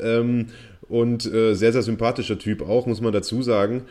[0.00, 0.46] Ähm,
[0.92, 3.84] und äh, sehr, sehr sympathischer Typ auch, muss man dazu sagen.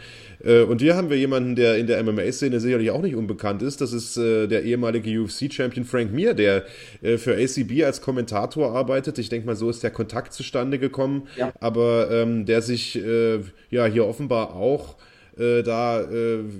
[0.43, 3.81] Äh, und hier haben wir jemanden, der in der MMA-Szene sicherlich auch nicht unbekannt ist.
[3.81, 6.65] Das ist äh, der ehemalige UFC-Champion Frank Mir, der
[7.01, 9.17] äh, für ACB als Kommentator arbeitet.
[9.17, 11.27] Ich denke mal, so ist der Kontakt zustande gekommen.
[11.37, 11.51] Ja.
[11.59, 13.39] Aber ähm, der sich äh,
[13.71, 14.97] ja hier offenbar auch
[15.37, 16.05] äh, da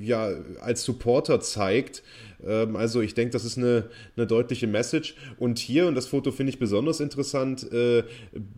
[0.02, 2.02] ja als Supporter zeigt.
[2.46, 5.16] Ähm, also ich denke, das ist eine, eine deutliche Message.
[5.38, 8.04] Und hier, und das Foto finde ich besonders interessant, äh,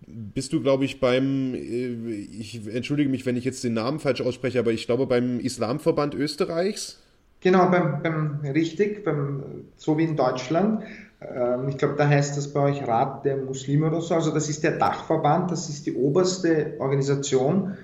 [0.07, 4.21] bist du, glaube ich, beim, äh, ich entschuldige mich, wenn ich jetzt den Namen falsch
[4.21, 6.99] ausspreche, aber ich glaube beim Islamverband Österreichs.
[7.41, 9.43] Genau, beim, beim richtig, beim,
[9.77, 10.83] so wie in Deutschland.
[11.21, 14.15] Ähm, ich glaube, da heißt das bei euch Rat der Muslime oder so.
[14.15, 17.77] Also das ist der Dachverband, das ist die oberste Organisation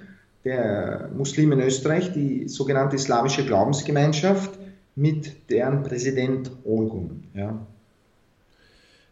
[0.46, 4.59] der Muslime in Österreich, die sogenannte Islamische Glaubensgemeinschaft
[5.00, 7.30] mit deren Präsident Olgun.
[7.34, 7.66] Ja.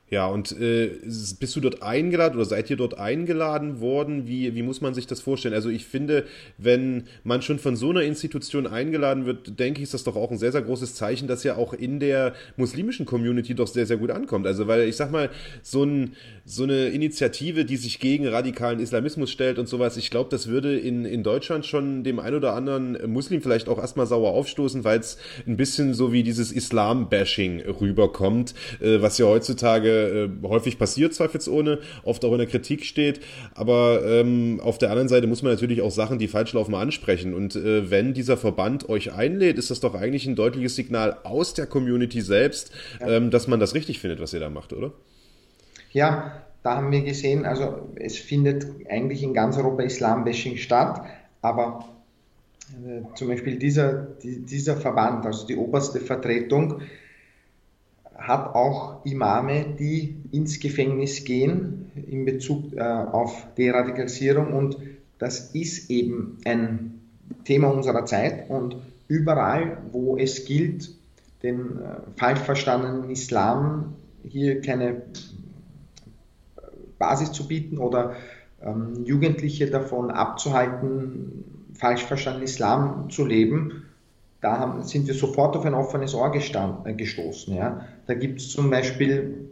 [0.09, 0.91] Ja, und äh,
[1.37, 4.25] bist du dort eingeladen oder seid ihr dort eingeladen worden?
[4.25, 5.53] Wie, wie muss man sich das vorstellen?
[5.53, 6.23] Also ich finde,
[6.57, 10.31] wenn man schon von so einer Institution eingeladen wird, denke ich, ist das doch auch
[10.31, 13.97] ein sehr, sehr großes Zeichen, dass ja auch in der muslimischen Community doch sehr, sehr
[13.97, 14.47] gut ankommt.
[14.47, 15.29] Also weil ich sag mal,
[15.61, 16.13] so, ein,
[16.45, 20.79] so eine Initiative, die sich gegen radikalen Islamismus stellt und sowas, ich glaube, das würde
[20.79, 24.99] in, in Deutschland schon dem ein oder anderen Muslim vielleicht auch erstmal sauer aufstoßen, weil
[25.01, 31.13] es ein bisschen so wie dieses Islam-Bashing rüberkommt, äh, was ja heutzutage äh, häufig passiert,
[31.13, 33.19] zweifelsohne, oft auch in der Kritik steht.
[33.55, 37.33] Aber ähm, auf der anderen Seite muss man natürlich auch Sachen, die falsch laufen, ansprechen.
[37.33, 41.53] Und äh, wenn dieser Verband euch einlädt, ist das doch eigentlich ein deutliches Signal aus
[41.53, 43.09] der Community selbst, ja.
[43.09, 44.91] ähm, dass man das richtig findet, was ihr da macht, oder?
[45.91, 51.01] Ja, da haben wir gesehen, also es findet eigentlich in ganz Europa Islam-Bashing statt,
[51.41, 51.87] aber
[52.85, 56.81] äh, zum Beispiel dieser, die, dieser Verband, also die oberste Vertretung,
[58.17, 64.77] hat auch Imame, die ins Gefängnis gehen in Bezug äh, auf Deradikalisierung und
[65.19, 67.01] das ist eben ein
[67.45, 68.77] Thema unserer Zeit und
[69.07, 70.91] überall, wo es gilt,
[71.43, 73.95] den äh, falsch verstandenen Islam
[74.27, 75.01] hier keine äh,
[76.97, 78.15] Basis zu bieten oder
[78.61, 83.83] ähm, Jugendliche davon abzuhalten, falsch verstandenen Islam zu leben,
[84.41, 87.55] da haben, sind wir sofort auf ein offenes Ohr gestand, äh, gestoßen.
[87.55, 87.85] Ja.
[88.07, 89.49] Da gibt es zum Beispiel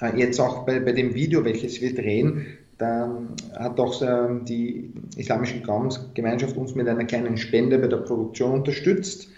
[0.00, 2.46] äh, jetzt auch bei, bei dem Video, welches wir drehen,
[2.78, 3.14] da
[3.58, 9.28] hat auch äh, die Islamische Glaubensgemeinschaft uns mit einer kleinen Spende bei der Produktion unterstützt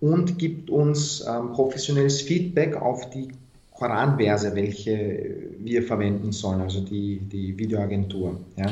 [0.00, 3.28] und gibt uns ähm, professionelles Feedback auf die
[3.72, 5.26] Koranverse, welche
[5.58, 8.40] wir verwenden sollen, also die, die Videoagentur.
[8.56, 8.66] Ja.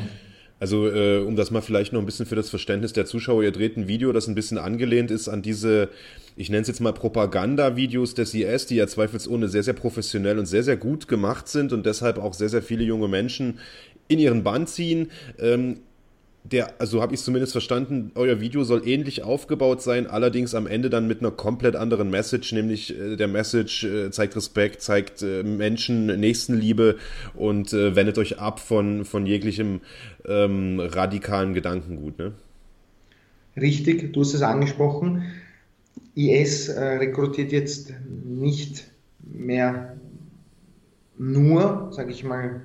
[0.60, 3.50] Also, äh, um das mal vielleicht noch ein bisschen für das Verständnis der Zuschauer, ihr
[3.50, 5.88] dreht ein Video, das ein bisschen angelehnt ist an diese,
[6.36, 10.44] ich nenne es jetzt mal Propaganda-Videos des IS, die ja zweifelsohne sehr, sehr professionell und
[10.44, 13.58] sehr, sehr gut gemacht sind und deshalb auch sehr, sehr viele junge Menschen
[14.06, 15.10] in ihren Bann ziehen.
[15.38, 15.78] Ähm,
[16.42, 20.88] der, also habe ich zumindest verstanden, euer Video soll ähnlich aufgebaut sein, allerdings am Ende
[20.88, 25.42] dann mit einer komplett anderen Message, nämlich äh, der Message äh, zeigt Respekt, zeigt äh,
[25.42, 26.96] Menschen Nächstenliebe
[27.34, 29.80] und äh, wendet euch ab von, von jeglichem
[30.26, 32.18] ähm, radikalen Gedankengut.
[32.18, 32.32] Ne?
[33.60, 35.24] Richtig, du hast es angesprochen.
[36.14, 37.92] IS äh, rekrutiert jetzt
[38.24, 38.90] nicht
[39.22, 39.96] mehr
[41.18, 42.62] nur, sage ich mal,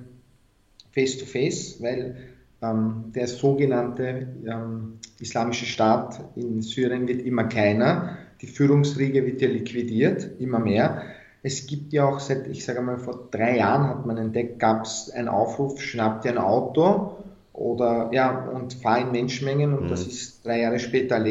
[0.92, 2.16] face-to-face, -face, weil
[2.60, 8.16] der sogenannte ähm, Islamische Staat in Syrien wird immer kleiner.
[8.40, 11.02] Die Führungsriege wird ja liquidiert, immer mehr.
[11.42, 14.84] Es gibt ja auch seit, ich sage mal, vor drei Jahren hat man entdeckt, gab
[14.84, 17.16] es einen Aufruf, schnappt ihr ein Auto
[17.52, 19.88] oder ja, und fahre in Menschenmengen und mhm.
[19.88, 21.22] das ist drei Jahre später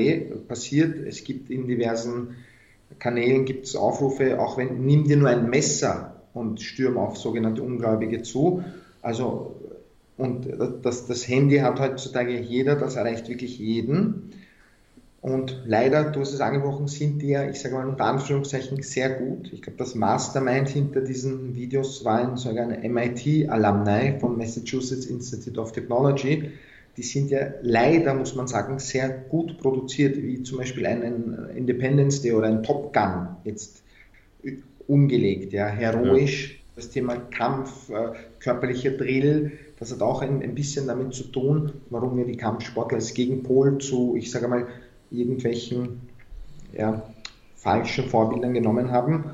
[0.47, 0.95] passiert.
[1.05, 2.35] Es gibt in diversen
[2.99, 7.61] Kanälen gibt es Aufrufe, auch wenn nimm dir nur ein Messer und stürm auf sogenannte
[7.61, 8.63] Ungläubige zu.
[9.01, 9.55] Also
[10.17, 10.47] und
[10.83, 14.31] das, das Handy hat heutzutage jeder, das erreicht wirklich jeden.
[15.25, 19.09] Und leider, du hast es angesprochen, sind die ja, ich sage mal unter Anführungszeichen, sehr
[19.09, 19.51] gut.
[19.51, 25.59] Ich glaube, das Mastermind hinter diesen Videos war ein, sogar eine MIT-Alumni vom Massachusetts Institute
[25.59, 26.51] of Technology.
[26.95, 32.21] Die sind ja leider, muss man sagen, sehr gut produziert, wie zum Beispiel einen Independence
[32.21, 33.81] Day oder ein Top Gun jetzt
[34.87, 36.51] umgelegt, ja, heroisch.
[36.51, 36.59] Ja.
[36.75, 41.73] Das Thema Kampf, äh, körperlicher Drill, das hat auch ein, ein bisschen damit zu tun,
[41.89, 44.67] warum wir die Kampfsportler als Gegenpol zu, ich sage mal,
[45.11, 46.01] irgendwelchen
[46.77, 47.03] ja,
[47.55, 49.31] falschen Vorbildern genommen haben.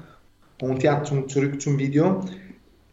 [0.62, 2.21] Und ja, zum, zurück zum Video.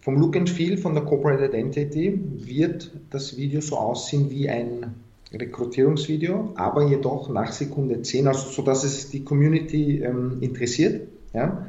[0.00, 4.94] Vom Look and Feel von der Corporate Identity wird das Video so aussehen wie ein
[5.32, 11.66] Rekrutierungsvideo, aber jedoch nach Sekunde 10, also so dass es die Community ähm, interessiert, ja,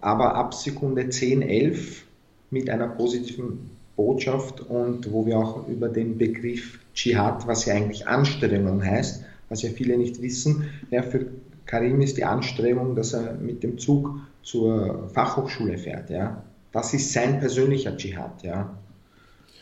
[0.00, 2.04] aber ab Sekunde 10, 11
[2.50, 8.06] mit einer positiven Botschaft und wo wir auch über den Begriff Dschihad, was ja eigentlich
[8.06, 10.68] Anstrengung heißt, was ja viele nicht wissen.
[10.90, 11.26] Ja, für
[11.66, 16.10] Karim ist die Anstrengung, dass er mit dem Zug zur Fachhochschule fährt.
[16.10, 16.42] Ja.
[16.72, 18.42] Das ist sein persönlicher Dschihad.
[18.42, 18.76] Ja.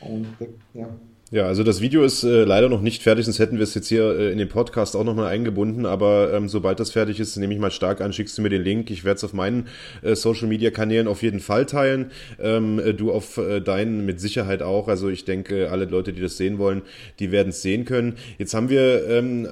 [0.01, 0.27] Und,
[0.75, 0.89] ja.
[1.33, 3.89] Ja, also das Video ist äh, leider noch nicht fertig, sonst hätten wir es jetzt
[3.89, 5.87] hier äh, in den Podcast auch nochmal eingebunden.
[5.87, 8.61] Aber ähm, sobald das fertig ist, nehme ich mal stark an, schickst du mir den
[8.61, 8.91] Link.
[8.91, 9.69] Ich werde es auf meinen
[10.03, 12.11] äh, Social Media Kanälen auf jeden Fall teilen.
[12.39, 14.89] Ähm, äh, du auf äh, deinen mit Sicherheit auch.
[14.89, 16.83] Also ich denke, alle Leute, die das sehen wollen,
[17.19, 18.17] die werden es sehen können.
[18.37, 19.49] Jetzt haben wir, ähm,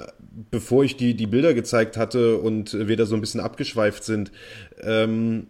[0.51, 4.33] bevor ich die, die Bilder gezeigt hatte und wir da so ein bisschen abgeschweift sind,
[4.83, 5.47] ähm,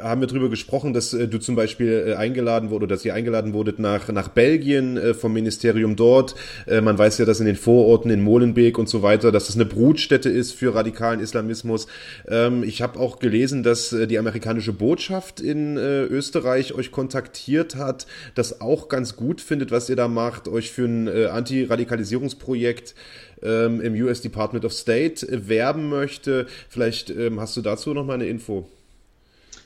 [0.00, 3.52] haben wir darüber gesprochen, dass äh, du zum Beispiel äh, eingeladen wurde, dass ihr eingeladen
[3.52, 6.34] wurdet nach, nach Belgien äh, vom Ministerium dort.
[6.66, 9.56] Äh, man weiß ja, dass in den Vororten in Molenbeek und so weiter, dass das
[9.56, 11.86] eine Brutstätte ist für radikalen Islamismus.
[12.28, 17.76] Ähm, ich habe auch gelesen, dass äh, die amerikanische Botschaft in äh, Österreich euch kontaktiert
[17.76, 22.94] hat, das auch ganz gut findet, was ihr da macht, euch für ein äh, Antiradikalisierungsprojekt
[23.42, 26.46] ähm, im US Department of State werben möchte.
[26.68, 28.66] Vielleicht ähm, hast du dazu noch mal eine Info.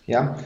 [0.07, 0.37] Ja,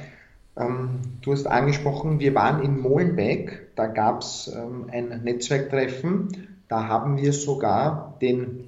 [0.57, 6.88] ähm, du hast angesprochen, wir waren in Molenbeek, da gab es ähm, ein Netzwerktreffen, da
[6.88, 8.64] haben wir sogar den,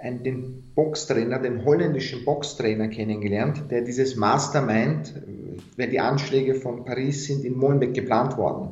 [0.00, 5.14] ein, den Boxtrainer, den holländischen Boxtrainer kennengelernt, der dieses Mastermind,
[5.76, 8.70] wenn die Anschläge von Paris sind, in Molenbeek geplant worden.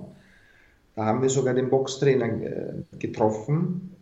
[0.95, 3.95] Da haben wir sogar den Boxtrainer äh, getroffen.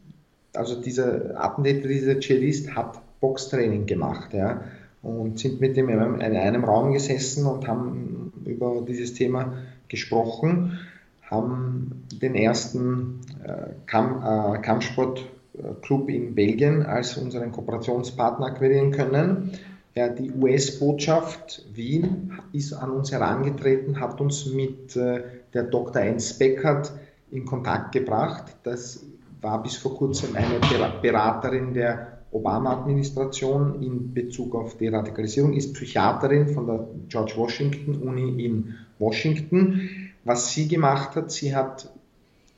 [0.53, 4.33] Also dieser Attentäter, dieser Cellist hat Boxtraining gemacht.
[4.33, 4.63] Ja
[5.05, 9.53] und sind mit ihm in einem Raum gesessen und haben über dieses Thema
[9.89, 10.79] gesprochen,
[11.23, 19.53] haben den ersten äh, Kamp äh, Kampfsportclub in Belgien als unseren Kooperationspartner akquirieren können.
[19.95, 26.03] Ja, die US-Botschaft Wien ist an uns herangetreten, hat uns mit äh, der Dr.
[26.03, 26.93] Enz Beckert
[27.31, 28.57] in Kontakt gebracht.
[28.65, 29.05] Das
[29.41, 30.59] war bis vor kurzem eine
[31.01, 38.45] Beraterin der Obama-Administration in Bezug auf die Radikalisierung, ist Psychiaterin von der George Washington Uni
[38.45, 40.13] in Washington.
[40.25, 41.93] Was sie gemacht hat, sie hat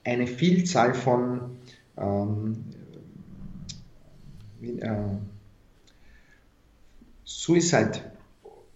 [0.03, 1.41] eine Vielzahl von
[1.99, 2.65] ähm,
[4.63, 5.17] äh,
[7.25, 8.01] Suicide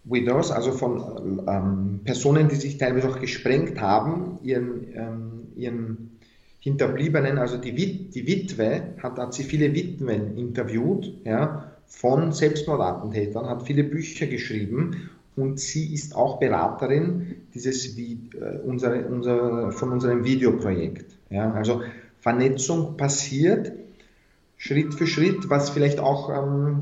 [0.04, 6.09] Widows, also von ähm, Personen, die sich teilweise auch gesprengt haben, ihren, ähm, ihren
[6.60, 13.46] Hinterbliebenen, also die, Wit die Witwe, hat, hat sie viele Witwen interviewt, ja, von Selbstmordattentätern,
[13.46, 18.16] hat viele Bücher geschrieben und sie ist auch Beraterin dieses, äh,
[18.64, 21.16] unsere, unser, von unserem Videoprojekt.
[21.30, 21.52] Ja.
[21.52, 21.82] Also
[22.20, 23.72] Vernetzung passiert
[24.56, 26.80] Schritt für Schritt, was vielleicht auch ähm,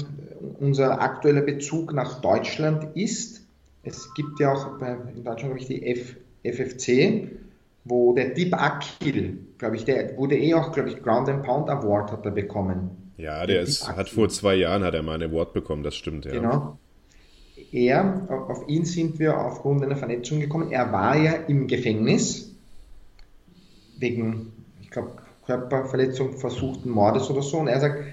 [0.59, 3.43] unser aktueller Bezug nach Deutschland ist.
[3.85, 7.31] Es gibt ja auch bei, in Deutschland, glaube ich, die F, FFC,
[7.89, 11.69] wo der Deep Akil, glaube ich, der wurde eh auch, glaube ich, Ground and Pound
[11.71, 13.13] Award hat er bekommen.
[13.17, 15.95] Ja, der, der ist, hat vor zwei Jahren hat er mal einen Award bekommen, das
[15.95, 16.33] stimmt, ja.
[16.33, 16.79] Genau.
[17.73, 20.71] Er, auf ihn sind wir aufgrund einer Vernetzung gekommen.
[20.71, 22.55] Er war ja im Gefängnis
[23.99, 25.13] wegen, ich glaube,
[25.45, 27.59] Körperverletzung, versuchten Mordes oder so.
[27.59, 28.05] Und er sagt,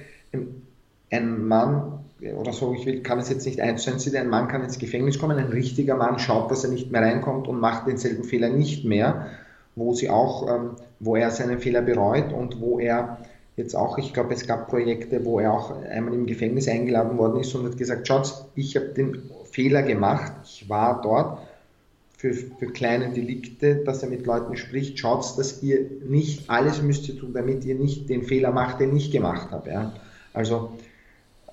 [1.12, 2.00] ein Mann
[2.38, 4.80] oder so, ich will, kann es jetzt nicht eins zu eins ein Mann kann ins
[4.80, 8.50] Gefängnis kommen, ein richtiger Mann schaut, dass er nicht mehr reinkommt und macht denselben Fehler
[8.50, 9.28] nicht mehr
[9.76, 13.18] wo sie auch, ähm, wo er seinen Fehler bereut und wo er
[13.58, 17.40] jetzt auch, ich glaube, es gab Projekte, wo er auch einmal im Gefängnis eingeladen worden
[17.40, 21.40] ist und hat gesagt, Schatz, ich habe den Fehler gemacht, ich war dort,
[22.18, 27.08] für, für kleine Delikte, dass er mit Leuten spricht, schaut, dass ihr nicht alles müsst
[27.10, 29.70] ihr tun, damit ihr nicht den Fehler macht, den ich gemacht habe.
[29.70, 29.94] Ja.
[30.34, 30.72] Also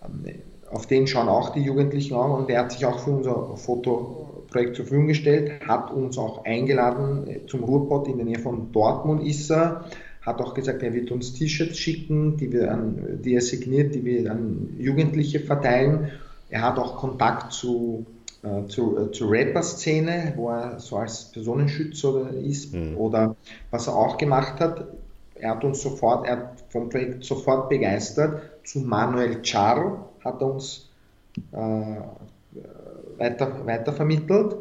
[0.02, 0.36] ähm,
[0.72, 4.76] auf den schauen auch die Jugendlichen an und er hat sich auch für unser Fotoprojekt
[4.76, 9.26] zur Verfügung gestellt, hat uns auch eingeladen äh, zum Ruhrpott in der Nähe von Dortmund
[9.26, 9.84] ist er,
[10.22, 14.04] hat auch gesagt, er wird uns T-Shirts schicken, die, wir an, die er signiert, die
[14.04, 16.10] wir an Jugendliche verteilen.
[16.48, 18.06] Er hat auch Kontakt zu
[18.42, 22.96] äh, zu, äh, zur Rapper-Szene, wo er so als Personenschützer ist mhm.
[22.96, 23.36] oder
[23.70, 24.88] was er auch gemacht hat.
[25.36, 28.42] Er hat uns sofort, er hat vom Projekt sofort begeistert.
[28.64, 30.88] Zu Manuel Char hat uns
[31.52, 31.96] äh,
[33.18, 34.56] weiter, weiter vermittelt.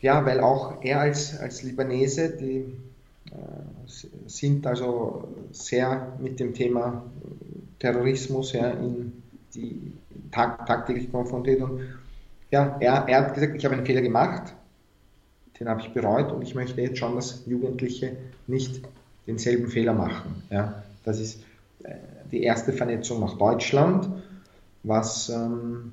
[0.00, 2.64] Ja, weil auch er als, als Libanese, die
[3.30, 3.88] äh,
[4.26, 7.02] sind also sehr mit dem Thema
[7.78, 9.22] Terrorismus ja, in
[9.54, 9.92] die
[10.30, 11.80] tag, tagtäglich konfrontiert und
[12.50, 14.54] ja, er, er hat gesagt, ich habe einen Fehler gemacht,
[15.60, 18.80] den habe ich bereut und ich möchte jetzt schauen, dass Jugendliche nicht
[19.26, 20.42] denselben Fehler machen.
[20.50, 21.42] Ja, das ist
[21.82, 21.94] äh,
[22.30, 24.08] die erste Vernetzung nach Deutschland,
[24.82, 25.92] was ähm,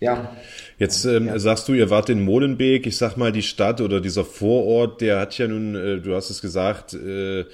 [0.00, 0.34] ja.
[0.78, 1.38] Jetzt ähm, ja.
[1.38, 5.20] sagst du, ihr wart in Molenbeek, ich sag mal, die Stadt oder dieser Vorort, der
[5.20, 7.44] hat ja nun, äh, du hast es gesagt, äh,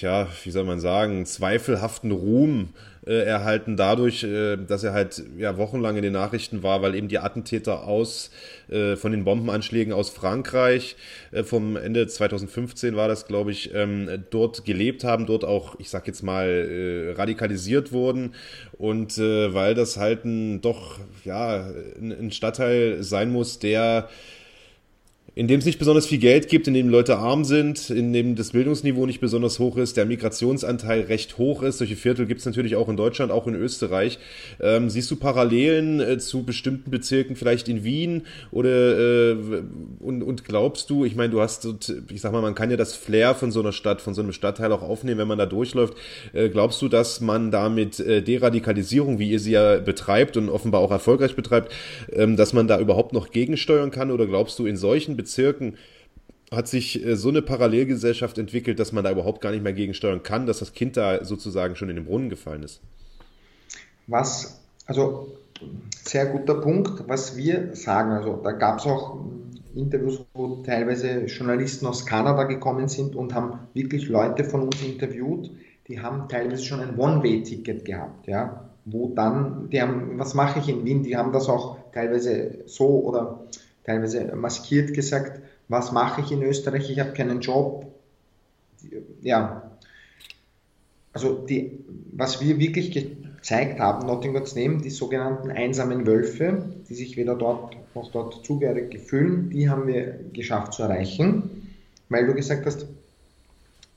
[0.00, 2.70] ja, wie soll man sagen, zweifelhaften Ruhm
[3.06, 7.08] äh, erhalten dadurch, äh, dass er halt ja wochenlang in den Nachrichten war, weil eben
[7.08, 8.30] die Attentäter aus
[8.68, 10.96] äh, von den Bombenanschlägen aus Frankreich
[11.32, 15.90] äh, vom Ende 2015 war das, glaube ich, ähm, dort gelebt haben, dort auch, ich
[15.90, 18.34] sag jetzt mal, äh, radikalisiert wurden.
[18.78, 21.66] Und äh, weil das halt ein doch ja
[22.00, 24.08] ein, ein Stadtteil sein muss, der
[25.34, 28.34] in dem es nicht besonders viel Geld gibt, in dem Leute arm sind, in dem
[28.34, 31.78] das Bildungsniveau nicht besonders hoch ist, der Migrationsanteil recht hoch ist.
[31.78, 34.18] Solche Viertel gibt es natürlich auch in Deutschland, auch in Österreich.
[34.60, 38.26] Ähm, siehst du Parallelen äh, zu bestimmten Bezirken, vielleicht in Wien?
[38.50, 39.36] Oder äh,
[40.00, 41.66] und, und glaubst du, ich meine, du hast,
[42.10, 44.32] ich sag mal, man kann ja das Flair von so einer Stadt, von so einem
[44.32, 45.94] Stadtteil auch aufnehmen, wenn man da durchläuft.
[46.34, 50.50] Äh, glaubst du, dass man da mit äh, Deradikalisierung, wie ihr sie ja betreibt und
[50.50, 51.72] offenbar auch erfolgreich betreibt,
[52.12, 54.10] ähm, dass man da überhaupt noch gegensteuern kann?
[54.10, 55.76] Oder glaubst du, in solchen Bezirken
[56.50, 60.22] hat sich äh, so eine Parallelgesellschaft entwickelt, dass man da überhaupt gar nicht mehr gegensteuern
[60.22, 62.80] kann, dass das Kind da sozusagen schon in den Brunnen gefallen ist.
[64.06, 65.36] Was, also
[66.04, 69.24] sehr guter Punkt, was wir sagen, also da gab es auch
[69.74, 75.50] Interviews, wo teilweise Journalisten aus Kanada gekommen sind und haben wirklich Leute von uns interviewt,
[75.88, 80.68] die haben teilweise schon ein One-Way-Ticket gehabt, ja, wo dann, die haben, was mache ich
[80.68, 83.40] in Wien, die haben das auch teilweise so oder
[83.84, 87.86] teilweise maskiert gesagt, was mache ich in Österreich, ich habe keinen Job.
[89.22, 89.70] Ja,
[91.12, 91.78] also die,
[92.12, 97.76] was wir wirklich gezeigt haben, Nottingham's Name, die sogenannten einsamen Wölfe, die sich weder dort
[97.94, 101.74] noch dort zugehörig fühlen, die haben wir geschafft zu erreichen,
[102.08, 102.86] weil du gesagt hast,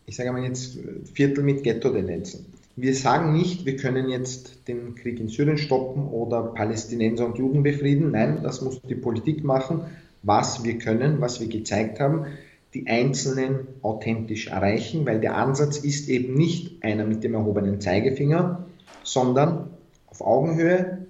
[0.06, 0.78] ich sage mal jetzt
[1.13, 2.45] Viertel mit Ghetto-Tendenzen.
[2.78, 7.64] Wir sagen nicht, wir können jetzt den Krieg in Syrien stoppen oder Palästinenser und Juden
[7.64, 8.12] befrieden.
[8.12, 9.82] Nein, das muss die Politik machen.
[10.24, 12.26] Was wir können, was wir gezeigt haben,
[12.74, 18.66] die Einzelnen authentisch erreichen, weil der Ansatz ist eben nicht einer mit dem erhobenen Zeigefinger,
[19.04, 19.70] sondern
[20.08, 21.06] auf Augenhöhe,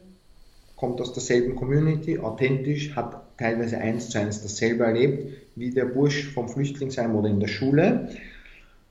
[0.75, 6.31] kommt aus derselben Community, authentisch, hat teilweise eins zu eins dasselbe erlebt wie der Bursch
[6.31, 8.09] vom Flüchtlingsheim oder in der Schule.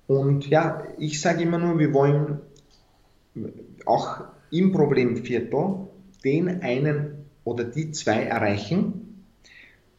[0.08, 2.40] Und ja, ich sage immer nur, wir wollen
[3.86, 4.20] auch
[4.50, 5.88] im Problemviertel
[6.24, 9.24] den einen oder die zwei erreichen,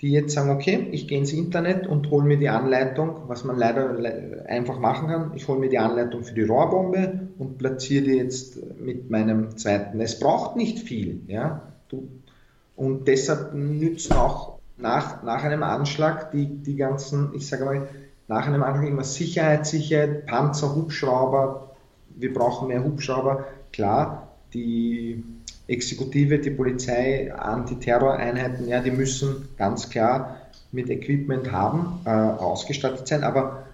[0.01, 3.57] die jetzt sagen, okay, ich gehe ins Internet und hole mir die Anleitung, was man
[3.57, 3.95] leider
[4.47, 5.31] einfach machen kann.
[5.35, 9.99] Ich hole mir die Anleitung für die Rohrbombe und platziere die jetzt mit meinem zweiten.
[10.01, 11.73] Es braucht nicht viel, ja.
[12.75, 17.87] Und deshalb nützen auch nach, nach einem Anschlag die, die ganzen, ich sage mal,
[18.27, 21.74] nach einem Anschlag immer Sicherheit, Sicherheit, Panzer, Hubschrauber,
[22.15, 23.45] wir brauchen mehr Hubschrauber.
[23.71, 25.23] Klar, die
[25.67, 30.37] Exekutive, die Polizei, Antiterroreinheiten, ja, die müssen ganz klar
[30.71, 33.65] mit Equipment haben, äh, ausgestattet sein, aber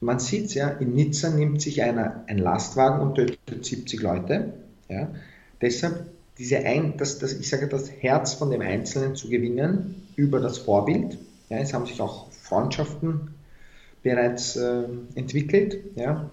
[0.00, 4.52] man sieht es ja, in Nizza nimmt sich einer ein Lastwagen und tötet 70 Leute.
[4.88, 5.10] Ja.
[5.60, 6.06] Deshalb
[6.38, 10.58] diese ein, das, das, ich sage das Herz von dem Einzelnen zu gewinnen über das
[10.58, 11.18] Vorbild.
[11.48, 13.34] Ja, es haben sich auch Freundschaften
[14.02, 14.84] bereits äh,
[15.16, 15.78] entwickelt.
[15.96, 16.30] Ja.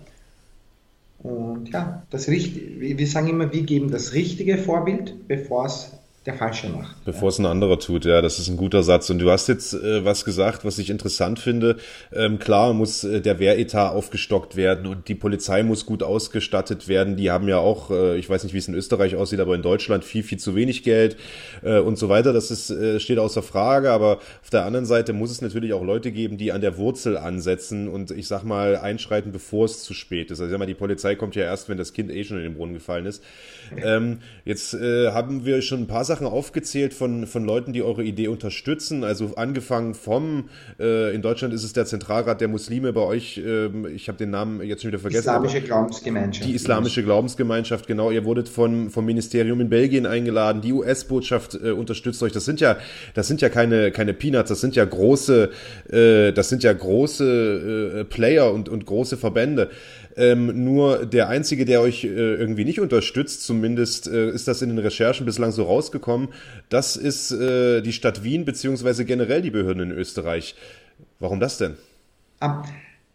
[1.25, 6.33] Und ja, das Richtige, wir sagen immer, wir geben das richtige Vorbild, bevor es der
[6.33, 6.95] Falsche macht.
[7.05, 7.29] Bevor ja.
[7.29, 9.11] es ein anderer tut, ja, das ist ein guter Satz.
[9.11, 11.77] Und du hast jetzt äh, was gesagt, was ich interessant finde.
[12.11, 17.15] Ähm, klar muss äh, der Wehretat aufgestockt werden und die Polizei muss gut ausgestattet werden.
[17.15, 19.61] Die haben ja auch, äh, ich weiß nicht, wie es in Österreich aussieht, aber in
[19.61, 21.15] Deutschland viel, viel zu wenig Geld
[21.61, 22.33] äh, und so weiter.
[22.33, 23.91] Das ist, äh, steht außer Frage.
[23.91, 27.17] Aber auf der anderen Seite muss es natürlich auch Leute geben, die an der Wurzel
[27.17, 30.39] ansetzen und ich sag mal einschreiten, bevor es zu spät ist.
[30.39, 32.43] Also ich sag mal, die Polizei kommt ja erst, wenn das Kind eh schon in
[32.43, 33.23] den Brunnen gefallen ist.
[33.77, 37.83] Ähm, jetzt äh, haben wir schon ein paar Sachen Sachen aufgezählt von, von Leuten, die
[37.83, 39.03] eure Idee unterstützen.
[39.03, 40.45] Also angefangen vom,
[40.79, 44.29] äh, in Deutschland ist es der Zentralrat der Muslime, bei euch, äh, ich habe den
[44.29, 45.23] Namen jetzt schon wieder vergessen.
[45.23, 46.49] Islamische Glaubensgemeinschaft.
[46.49, 48.11] Die Islamische Glaubensgemeinschaft, genau.
[48.11, 50.61] Ihr wurdet von, vom Ministerium in Belgien eingeladen.
[50.61, 52.31] Die US-Botschaft äh, unterstützt euch.
[52.31, 52.77] Das sind ja,
[53.13, 55.49] das sind ja keine, keine Peanuts, das sind ja große,
[55.89, 59.69] äh, das sind ja große äh, Player und, und große Verbände.
[60.17, 64.69] Ähm, nur der einzige, der euch äh, irgendwie nicht unterstützt, zumindest äh, ist das in
[64.69, 66.29] den Recherchen bislang so rausgekommen,
[66.69, 70.55] das ist äh, die Stadt Wien beziehungsweise generell die Behörden in Österreich.
[71.19, 71.75] Warum das denn?
[72.39, 72.63] Ah,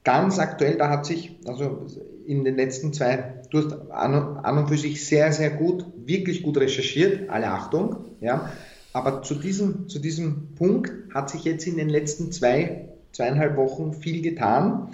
[0.05, 1.87] ganz aktuell, da hat sich also
[2.27, 6.43] in den letzten zwei, du hast an, an und für sich sehr, sehr gut, wirklich
[6.43, 8.53] gut recherchiert, alle Achtung, ja.
[8.93, 13.93] Aber zu diesem, zu diesem Punkt hat sich jetzt in den letzten zwei, zweieinhalb Wochen
[13.93, 14.89] viel getan.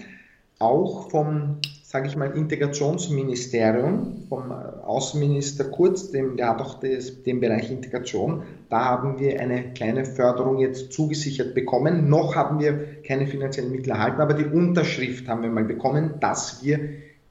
[0.59, 1.59] Auch vom
[1.97, 8.43] sage ich mal, Integrationsministerium vom Außenminister Kurz, dem, der hat auch das, den Bereich Integration.
[8.69, 12.11] Da haben wir eine kleine Förderung jetzt zugesichert bekommen.
[12.11, 16.63] Noch haben wir keine finanziellen Mittel erhalten, aber die Unterschrift haben wir mal bekommen, dass
[16.63, 16.81] wir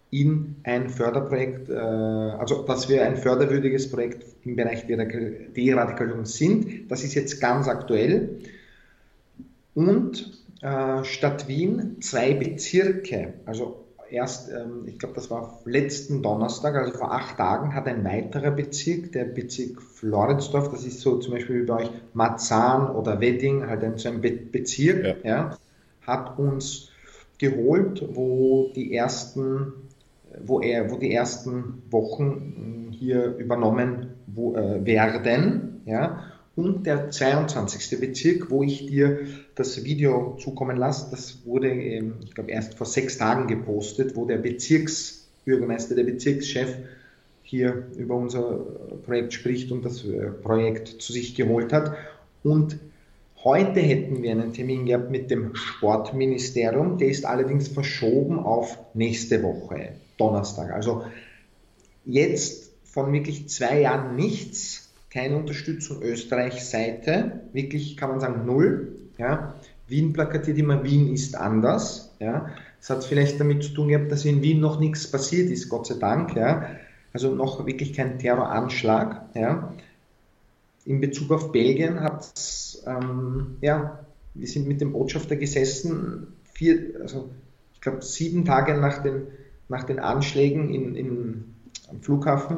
[0.10, 6.90] in ein Förderprojekt, äh, also dass wir ein förderwürdiges Projekt im Bereich Deradikalisierung sind.
[6.90, 8.40] Das ist jetzt ganz aktuell.
[9.76, 16.76] Und äh, Stadt Wien zwei Bezirke, also erst, ähm, ich glaube, das war letzten Donnerstag,
[16.76, 21.34] also vor acht Tagen, hat ein weiterer Bezirk, der Bezirk Floridsdorf, das ist so zum
[21.34, 25.30] Beispiel wie bei euch Marzahn oder Wedding, halt ein, so ein Be Bezirk, ja.
[25.30, 25.58] ja.
[26.02, 26.90] hat uns
[27.38, 29.74] geholt, wo die ersten,
[30.44, 37.12] wo er, wo die ersten Wochen hm, hier übernommen wo, äh, werden, ja und der
[37.12, 38.00] 22.
[38.00, 41.08] Bezirk, wo ich dir das Video zukommen lasse.
[41.12, 46.78] Das wurde, ähm, ich glaube, erst vor sechs Tagen gepostet, wo der Bezirksbürgermeister, der Bezirkschef
[47.44, 48.60] hier über unser
[49.06, 51.96] Projekt spricht und das äh, Projekt zu sich geholt hat.
[52.44, 52.78] Und
[53.44, 59.44] heute hätten wir einen Termin gehabt mit dem Sportministerium, der ist allerdings verschoben auf nächste
[59.44, 60.72] Woche, Donnerstag.
[60.72, 61.04] Also
[62.06, 64.85] jetzt von wirklich zwei Jahren nichts
[65.16, 68.98] keine Unterstützung Österreichs Seite, wirklich kann man sagen null.
[69.18, 69.56] Ja.
[69.88, 72.14] Wien plakatiert immer, Wien ist anders.
[72.20, 72.50] Ja.
[72.82, 75.88] Das hat vielleicht damit zu tun gehabt, dass in Wien noch nichts passiert ist, Gott
[75.88, 76.36] sei Dank.
[76.36, 76.70] Ja.
[77.14, 79.22] Also noch wirklich kein Terroranschlag.
[79.36, 79.74] Ja.
[80.84, 84.00] In Bezug auf Belgien hat es, ähm, ja,
[84.34, 87.30] wir sind mit dem Botschafter gesessen, vier, also
[87.74, 89.28] ich glaube sieben Tage nach den,
[89.70, 91.56] nach den Anschlägen in, in,
[91.90, 92.58] am Flughafen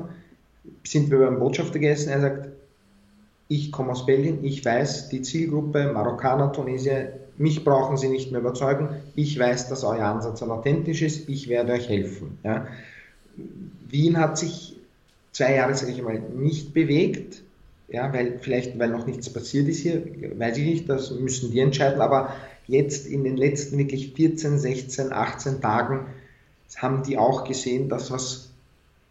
[0.85, 2.09] sind wir beim Botschafter gegessen.
[2.09, 2.49] Er sagt,
[3.47, 8.41] ich komme aus Belgien, ich weiß, die Zielgruppe Marokkaner, Tunesier, mich brauchen Sie nicht mehr
[8.41, 8.89] überzeugen.
[9.15, 11.29] Ich weiß, dass euer Ansatz authentisch ist.
[11.29, 12.39] Ich werde euch helfen.
[12.43, 12.67] Ja.
[13.87, 14.75] Wien hat sich
[15.31, 17.43] zwei Jahre, sage ich mal, nicht bewegt.
[17.89, 20.03] Ja, weil vielleicht, weil noch nichts passiert ist hier,
[20.37, 22.01] weiß ich nicht, das müssen die entscheiden.
[22.01, 22.33] Aber
[22.65, 26.07] jetzt in den letzten wirklich 14, 16, 18 Tagen
[26.75, 28.49] haben die auch gesehen, dass was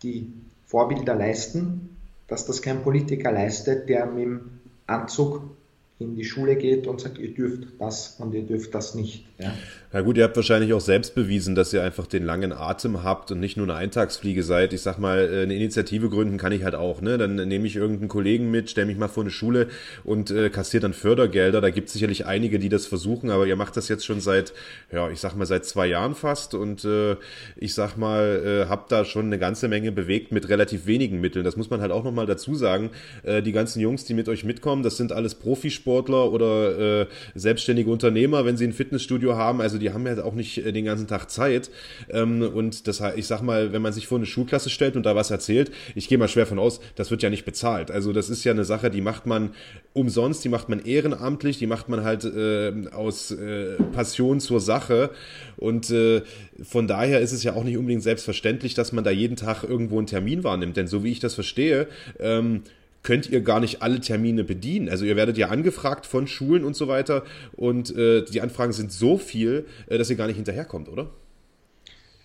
[0.03, 0.31] die
[0.77, 1.97] Vorbilder leisten,
[2.27, 4.51] dass das kein Politiker leistet, der mit dem
[4.87, 5.56] Anzug
[5.99, 9.25] in die Schule geht und sagt, ihr dürft das und ihr dürft das nicht.
[9.39, 9.55] Ja.
[9.93, 13.31] Na gut, ihr habt wahrscheinlich auch selbst bewiesen, dass ihr einfach den langen Atem habt
[13.31, 14.75] und nicht nur eine Eintagsfliege seid.
[14.75, 17.01] Ich sag mal, äh, eine Initiative gründen kann ich halt auch.
[17.01, 17.17] Ne?
[17.17, 19.69] Dann nehme ich irgendeinen Kollegen mit, stelle mich mal vor eine Schule
[20.05, 21.63] und äh, kassiert dann Fördergelder.
[21.63, 24.53] Da gibt es sicherlich einige, die das versuchen, aber ihr macht das jetzt schon seit,
[24.93, 27.17] ja, ich sag mal, seit zwei Jahren fast und äh,
[27.57, 31.45] ich sag mal, äh, habt da schon eine ganze Menge bewegt mit relativ wenigen Mitteln.
[31.45, 32.91] Das muss man halt auch nochmal dazu sagen.
[33.23, 37.91] Äh, die ganzen Jungs, die mit euch mitkommen, das sind alles Profisportler oder äh, selbstständige
[37.91, 39.61] Unternehmer, wenn sie ein Fitnessstudio haben.
[39.61, 41.71] Also die die haben ja auch nicht äh, den ganzen Tag Zeit.
[42.11, 45.15] Ähm, und das, ich sag mal, wenn man sich vor eine Schulklasse stellt und da
[45.15, 47.93] was erzählt, ich gehe mal schwer von aus, das wird ja nicht bezahlt.
[47.93, 49.51] Also das ist ja eine Sache, die macht man
[49.93, 55.11] umsonst, die macht man ehrenamtlich, die macht man halt äh, aus äh, Passion zur Sache.
[55.57, 56.23] Und äh,
[56.65, 59.99] von daher ist es ja auch nicht unbedingt selbstverständlich, dass man da jeden Tag irgendwo
[59.99, 60.77] einen Termin wahrnimmt.
[60.77, 61.87] Denn so wie ich das verstehe,
[62.19, 62.63] ähm,
[63.07, 64.89] könnt ihr gar nicht alle Termine bedienen.
[64.89, 67.23] Also ihr werdet ja angefragt von Schulen und so weiter
[67.55, 71.11] und äh, die Anfragen sind so viel, äh, dass ihr gar nicht hinterherkommt, oder?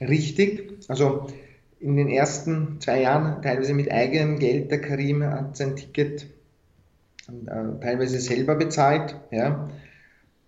[0.02, 0.74] Richtig.
[0.88, 1.28] Also
[1.80, 4.72] in den ersten zwei Jahren teilweise mit eigenem Geld.
[4.72, 6.26] Der Karim hat sein Ticket
[7.28, 9.70] äh, teilweise selber bezahlt, ja,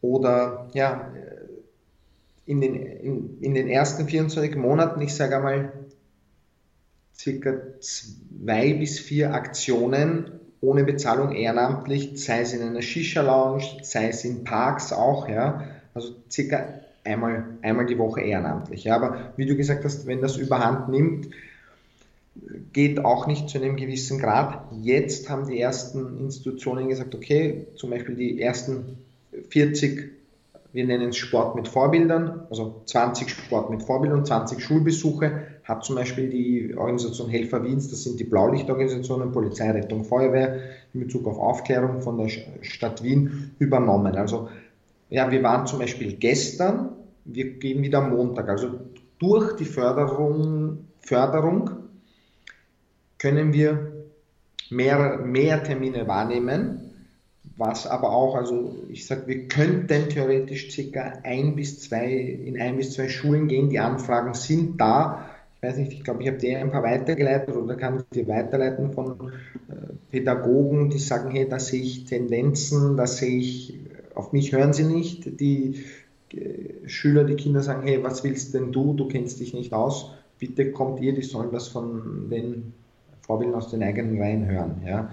[0.02, 1.14] oder ja,
[2.48, 5.74] in den, in, in den ersten 24 Monaten, ich sage einmal,
[7.16, 14.24] circa zwei bis vier Aktionen ohne Bezahlung ehrenamtlich, sei es in einer Shisha-Lounge, sei es
[14.24, 16.68] in Parks auch, ja, also circa
[17.04, 18.86] einmal, einmal die Woche ehrenamtlich.
[18.86, 21.30] Ja, aber wie du gesagt hast, wenn das überhand nimmt,
[22.72, 24.66] geht auch nicht zu einem gewissen Grad.
[24.82, 28.98] Jetzt haben die ersten Institutionen gesagt, okay, zum Beispiel die ersten
[29.50, 30.12] 40,
[30.74, 35.96] wir nennen es Sport mit Vorbildern, also 20 Sport mit Vorbildern, 20 Schulbesuche, hat zum
[35.96, 40.62] Beispiel die Organisation Helfer Wiens, das sind die Blaulichtorganisationen, Polizei, Rettung, Feuerwehr,
[40.94, 42.30] in Bezug auf Aufklärung von der
[42.62, 44.16] Stadt Wien übernommen.
[44.16, 44.50] Also
[45.12, 46.90] ja, wir waren zum Beispiel gestern,
[47.24, 48.50] wir gehen wieder am Montag.
[48.50, 48.72] Also
[49.20, 51.70] durch die Förderung, Förderung
[53.20, 53.94] können wir
[54.72, 56.93] mehr, mehr Termine wahrnehmen,
[57.58, 62.78] was aber auch, also ich sage, wir könnten theoretisch circa ein bis zwei, in ein
[62.78, 65.30] bis zwei Schulen gehen, die Anfragen sind da.
[65.58, 68.28] Ich weiß nicht, ich glaube, ich habe dir ein paar weitergeleitet oder kann ich dir
[68.28, 69.32] weiterleiten von
[69.70, 73.80] äh, Pädagogen, die sagen, hey, da sehe ich Tendenzen, da sehe ich,
[74.16, 75.40] auf mich hören sie nicht.
[75.40, 75.86] Die
[76.34, 78.94] äh, Schüler, die Kinder sagen, hey, was willst denn du?
[78.94, 80.12] Du kennst dich nicht aus.
[80.40, 82.74] Bitte kommt ihr, die sollen das von den
[83.22, 84.82] Vorbildern aus den eigenen Reihen hören.
[84.86, 85.12] Ja.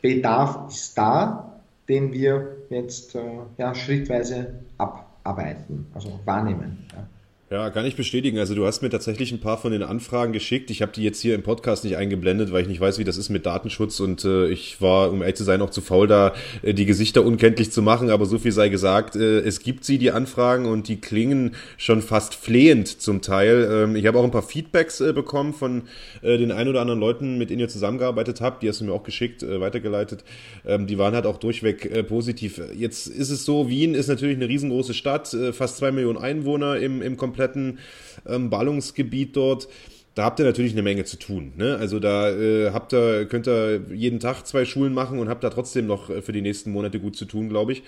[0.00, 1.51] Bedarf ist da,
[1.92, 3.20] den wir jetzt äh,
[3.58, 6.86] ja, schrittweise abarbeiten, also wahrnehmen.
[6.94, 7.06] Ja.
[7.52, 8.38] Ja, kann ich bestätigen.
[8.38, 10.70] Also du hast mir tatsächlich ein paar von den Anfragen geschickt.
[10.70, 13.18] Ich habe die jetzt hier im Podcast nicht eingeblendet, weil ich nicht weiß, wie das
[13.18, 16.32] ist mit Datenschutz und äh, ich war, um ehrlich zu sein, auch zu faul, da
[16.62, 18.08] äh, die Gesichter unkenntlich zu machen.
[18.08, 22.00] Aber so viel sei gesagt, äh, es gibt sie, die Anfragen, und die klingen schon
[22.00, 23.68] fast flehend zum Teil.
[23.70, 25.82] Ähm, ich habe auch ein paar Feedbacks äh, bekommen von
[26.22, 28.62] äh, den ein oder anderen Leuten, mit denen ihr zusammengearbeitet habt.
[28.62, 30.24] Die hast du mir auch geschickt, äh, weitergeleitet.
[30.64, 32.62] Ähm, die waren halt auch durchweg positiv.
[32.74, 37.02] Jetzt ist es so, Wien ist natürlich eine riesengroße Stadt, fast zwei Millionen Einwohner im,
[37.02, 37.78] im kompletten kompletten
[38.26, 39.68] ähm, Ballungsgebiet dort.
[40.14, 41.52] Da habt ihr natürlich eine Menge zu tun.
[41.56, 41.76] Ne?
[41.76, 45.50] Also da äh, habt ihr, könnt ihr jeden Tag zwei Schulen machen und habt da
[45.50, 47.82] trotzdem noch äh, für die nächsten Monate gut zu tun, glaube ich.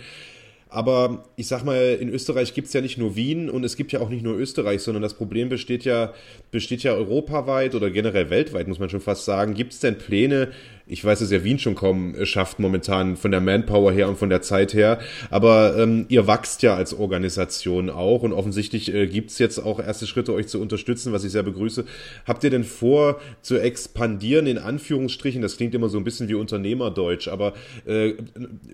[0.75, 3.93] Aber ich sag mal, in Österreich gibt es ja nicht nur Wien und es gibt
[3.93, 6.13] ja auch nicht nur Österreich, sondern das Problem besteht ja,
[6.51, 9.55] besteht ja europaweit oder generell weltweit, muss man schon fast sagen.
[9.55, 10.49] Gibt es denn Pläne,
[10.87, 14.19] ich weiß, dass ja Wien schon kaum äh, schafft momentan von der Manpower her und
[14.19, 14.99] von der Zeit her,
[15.31, 20.07] aber ähm, ihr wachst ja als Organisation auch und offensichtlich äh, gibt's jetzt auch erste
[20.07, 21.85] Schritte, euch zu unterstützen, was ich sehr begrüße.
[22.27, 26.35] Habt ihr denn vor, zu expandieren, in Anführungsstrichen, das klingt immer so ein bisschen wie
[26.35, 27.55] Unternehmerdeutsch, aber
[27.87, 28.15] äh,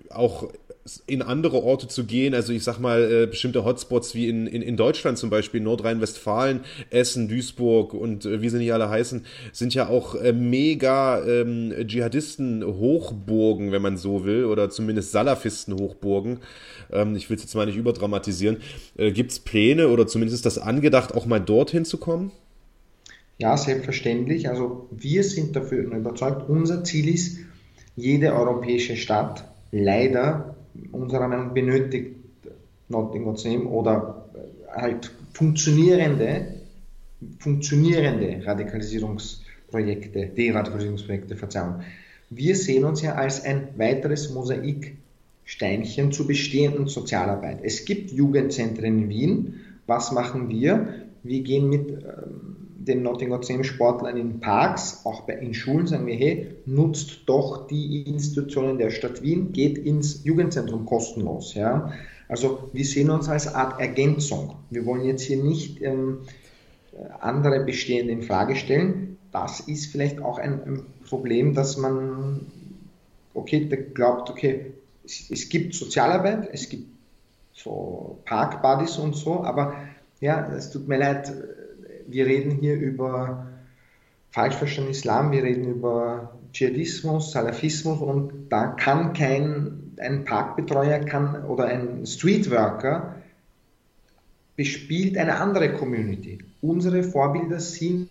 [0.09, 0.51] auch
[1.05, 4.61] in andere Orte zu gehen, also ich sag mal, äh, bestimmte Hotspots wie in, in,
[4.61, 9.75] in Deutschland zum Beispiel, Nordrhein-Westfalen, Essen, Duisburg und äh, wie sie nicht alle heißen, sind
[9.75, 16.39] ja auch äh, mega ähm, Dschihadisten-Hochburgen, wenn man so will, oder zumindest Salafisten-Hochburgen.
[16.91, 18.57] Ähm, ich will es jetzt mal nicht überdramatisieren.
[18.97, 22.31] Äh, Gibt es Pläne oder zumindest ist das angedacht, auch mal dorthin zu kommen?
[23.37, 24.49] Ja, selbstverständlich.
[24.49, 26.49] Also wir sind dafür überzeugt.
[26.49, 27.37] Unser Ziel ist,
[27.95, 30.55] jede europäische Stadt leider
[30.91, 32.15] unserer Meinung benötigt
[32.89, 34.25] Nottingham oder
[34.71, 36.55] halt funktionierende,
[37.39, 41.81] funktionierende Radikalisierungsprojekte, Deradikalisierungsprojekte, Verzeihung.
[42.29, 47.59] Wir sehen uns ja als ein weiteres Mosaiksteinchen zur bestehenden Sozialarbeit.
[47.63, 49.59] Es gibt Jugendzentren in Wien.
[49.87, 51.05] Was machen wir?
[51.23, 52.50] Wir gehen mit ähm,
[52.85, 58.03] den Nottingham Sportlern in Parks, auch bei, in Schulen, sagen wir, hey, nutzt doch die
[58.03, 61.53] Institutionen der Stadt Wien, geht ins Jugendzentrum kostenlos.
[61.53, 61.93] Ja?
[62.27, 64.55] Also wir sehen uns als Art Ergänzung.
[64.69, 66.19] Wir wollen jetzt hier nicht ähm,
[67.19, 69.17] andere Bestehende in Frage stellen.
[69.31, 72.45] Das ist vielleicht auch ein, ein Problem, dass man,
[73.33, 74.73] okay, glaubt, okay,
[75.05, 76.87] es, es gibt Sozialarbeit, es gibt
[77.53, 79.75] so Parkbuddies und so, aber
[80.19, 81.33] ja, es tut mir leid,
[82.11, 83.47] wir reden hier über
[84.31, 91.45] falsch verstanden Islam, wir reden über Dschihadismus, Salafismus und da kann kein ein Parkbetreuer kann
[91.45, 93.15] oder ein Streetworker
[94.55, 96.39] bespielt eine andere Community.
[96.61, 98.09] Unsere Vorbilder sind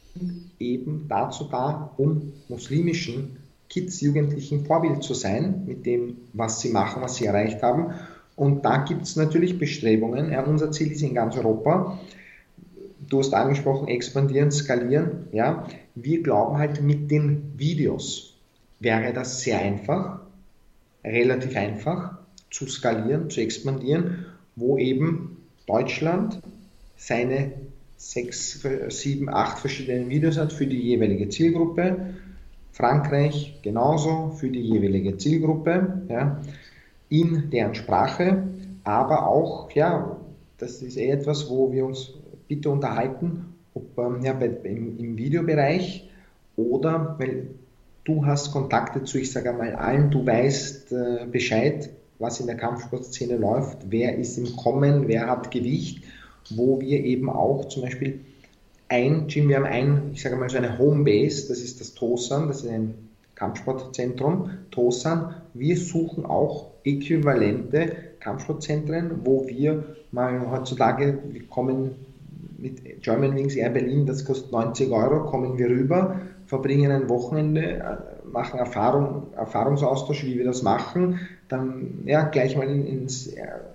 [0.58, 3.36] eben dazu da, um muslimischen
[3.68, 7.94] Kids, Jugendlichen Vorbild zu sein, mit dem, was sie machen, was sie erreicht haben.
[8.34, 10.32] Und da gibt es natürlich Bestrebungen.
[10.32, 12.00] Ja, unser Ziel ist in ganz Europa,
[13.10, 15.28] du hast angesprochen, expandieren, skalieren.
[15.32, 18.30] Ja, wir glauben halt mit den Videos
[18.78, 20.20] wäre das sehr einfach,
[21.04, 22.18] relativ einfach
[22.50, 24.24] zu skalieren, zu expandieren,
[24.56, 25.36] wo eben
[25.66, 26.40] Deutschland
[26.96, 27.52] seine
[27.96, 32.14] sechs, sieben, acht verschiedene Videos hat für die jeweilige Zielgruppe.
[32.72, 36.40] Frankreich genauso für die jeweilige Zielgruppe, ja,
[37.10, 38.44] in deren Sprache,
[38.84, 40.16] aber auch, ja,
[40.56, 42.14] das ist eh etwas, wo wir uns
[42.50, 46.10] bitte unterhalten, ob ähm, ja, bei, im, im Videobereich
[46.56, 47.46] oder, weil
[48.04, 52.56] du hast Kontakte zu, ich sage einmal, allen, du weißt äh, Bescheid, was in der
[52.56, 56.02] Kampfsportszene läuft, wer ist im Kommen, wer hat Gewicht,
[56.50, 58.20] wo wir eben auch zum Beispiel
[58.88, 62.48] ein Gym, wir haben ein, ich sage mal so eine Homebase, das ist das Tosan,
[62.48, 62.94] das ist ein
[63.36, 65.36] Kampfsportzentrum, Tosan.
[65.54, 71.92] Wir suchen auch äquivalente Kampfsportzentren, wo wir mal heutzutage, wir kommen
[72.60, 77.62] mit German Wings Air Berlin, das kostet 90 Euro, kommen wir rüber, verbringen ein Wochenende,
[77.62, 77.96] äh,
[78.30, 83.28] machen Erfahrung, Erfahrungsaustausch, wie wir das machen, dann ja, gleich mal ins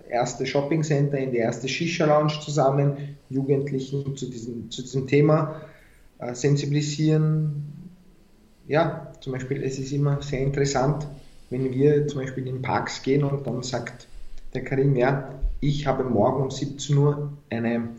[0.10, 5.62] erste Shopping Center, in die erste Shisha Lounge zusammen, Jugendlichen zu diesem, zu diesem Thema
[6.20, 7.64] äh, sensibilisieren.
[8.68, 11.06] Ja, zum Beispiel, es ist immer sehr interessant,
[11.50, 14.08] wenn wir zum Beispiel in Parks gehen und dann sagt
[14.54, 17.90] der Karim, ja, ich habe morgen um 17 Uhr eine,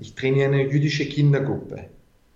[0.00, 1.86] ich trainiere eine jüdische Kindergruppe.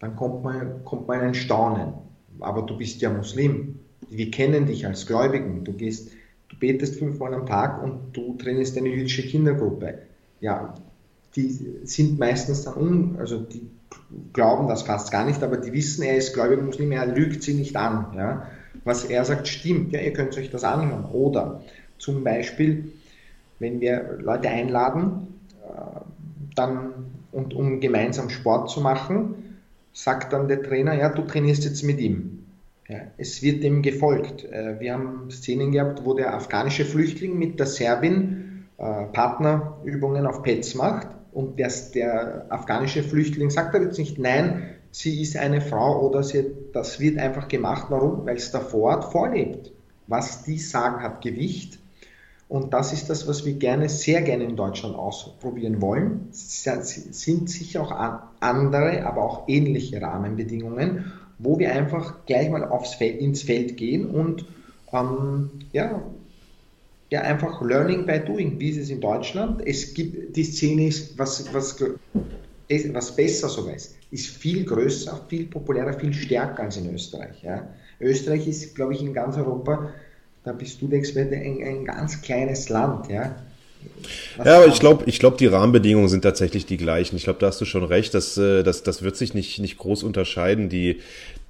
[0.00, 1.94] Dann kommt man, kommt man in ein Staunen.
[2.40, 3.78] Aber du bist ja Muslim.
[4.10, 5.64] Wir kennen dich als Gläubigen.
[5.64, 6.10] Du gehst,
[6.48, 9.98] du betest fünfmal am Tag und du trainierst eine jüdische Kindergruppe.
[10.40, 10.74] Ja,
[11.36, 11.50] die
[11.84, 13.66] sind meistens dann un, also die
[14.32, 17.54] glauben das fast gar nicht, aber die wissen, er ist gläubiger Muslim, er lügt sie
[17.54, 18.12] nicht an.
[18.16, 18.46] Ja.
[18.84, 21.06] Was er sagt, stimmt, ja, ihr könnt euch das anhören.
[21.06, 21.62] Oder
[21.98, 22.92] zum Beispiel,
[23.58, 25.28] wenn wir Leute einladen,
[25.62, 26.00] äh,
[26.55, 29.61] dann und um gemeinsam Sport zu machen,
[29.92, 32.46] sagt dann der Trainer, ja, du trainierst jetzt mit ihm.
[32.88, 34.44] Ja, es wird dem gefolgt.
[34.44, 40.42] Äh, wir haben Szenen gehabt, wo der afghanische Flüchtling mit der Serbin äh, Partnerübungen auf
[40.42, 45.61] Pets macht und das, der afghanische Flüchtling sagt aber jetzt nicht, nein, sie ist eine
[45.61, 47.86] Frau oder sie, das wird einfach gemacht.
[47.88, 48.26] Warum?
[48.26, 49.72] Weil es der Vorort vorlebt.
[50.07, 51.78] Was die sagen, hat Gewicht.
[52.49, 56.28] Und das ist das, was wir gerne, sehr gerne in Deutschland ausprobieren wollen.
[56.30, 62.95] Es sind sicher auch andere, aber auch ähnliche Rahmenbedingungen, wo wir einfach gleich mal aufs
[62.95, 64.45] Feld, ins Feld gehen und
[64.92, 66.03] ähm, ja,
[67.11, 69.62] ja, einfach Learning by Doing, wie ist es in Deutschland.
[69.66, 75.47] Es gibt, die Szene ist, was, was, was besser so ist, ist viel größer, viel
[75.47, 77.42] populärer, viel stärker als in Österreich.
[77.42, 77.68] Ja.
[78.01, 79.90] Österreich ist, glaube ich, in ganz Europa,
[80.45, 83.11] da bist du der Experte, ein, ein ganz kleines Land.
[83.11, 83.34] Ja.
[84.45, 87.16] Ja, aber ich glaube, ich glaube, die Rahmenbedingungen sind tatsächlich die gleichen.
[87.16, 89.78] Ich glaube, da hast du schon recht, dass äh, das, das wird sich nicht, nicht
[89.78, 90.68] groß unterscheiden.
[90.68, 91.01] Die,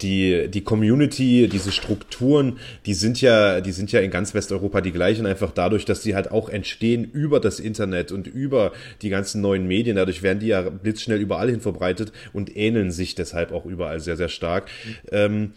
[0.03, 4.93] die, die Community, diese Strukturen, die sind ja, die sind ja in ganz Westeuropa die
[4.93, 8.73] gleichen, einfach dadurch, dass sie halt auch entstehen über das Internet und über
[9.03, 9.97] die ganzen neuen Medien.
[9.97, 14.17] Dadurch werden die ja blitzschnell überall hin verbreitet und ähneln sich deshalb auch überall sehr,
[14.17, 14.67] sehr stark.
[14.85, 14.97] Mhm.
[15.13, 15.53] Ähm,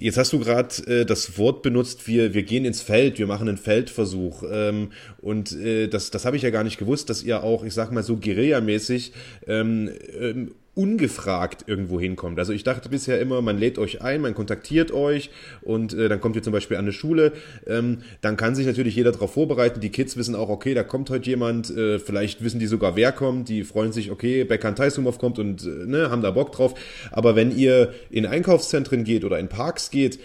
[0.00, 3.50] Jetzt hast du gerade äh, das Wort benutzt, wir, wir gehen ins Feld, wir machen
[3.50, 4.42] einen Feldversuch.
[4.50, 7.74] Ähm, und äh, das, das habe ich ja gar nicht gewusst, dass ihr auch, ich
[7.74, 9.12] sag mal so Guerilla-mäßig
[9.46, 12.38] ähm, ähm, ungefragt irgendwo hinkommt.
[12.38, 15.30] Also ich dachte bisher immer, man lädt euch ein, man kontaktiert euch
[15.62, 17.32] und äh, dann kommt ihr zum Beispiel an eine Schule.
[17.66, 19.80] Ähm, dann kann sich natürlich jeder darauf vorbereiten.
[19.80, 21.70] Die Kids wissen auch, okay, da kommt heute jemand.
[21.70, 23.48] Äh, vielleicht wissen die sogar, wer kommt.
[23.48, 26.74] Die freuen sich, okay, Bekan Taisumov kommt und äh, ne, haben da Bock drauf.
[27.10, 30.20] Aber wenn ihr in Einkaufszentren geht oder in Parks geht,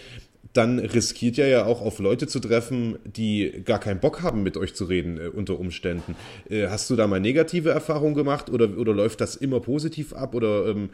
[0.56, 4.56] dann riskiert ihr ja auch auf Leute zu treffen, die gar keinen Bock haben, mit
[4.56, 6.16] euch zu reden äh, unter Umständen.
[6.48, 10.34] Äh, hast du da mal negative Erfahrungen gemacht oder, oder läuft das immer positiv ab?
[10.34, 10.90] Oder ähm,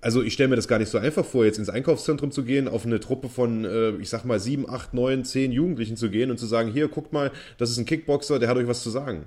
[0.00, 2.68] also ich stelle mir das gar nicht so einfach vor, jetzt ins Einkaufszentrum zu gehen,
[2.68, 6.30] auf eine Truppe von, äh, ich sag mal, sieben, acht, neun, zehn Jugendlichen zu gehen
[6.30, 8.90] und zu sagen, hier, guckt mal, das ist ein Kickboxer, der hat euch was zu
[8.90, 9.24] sagen.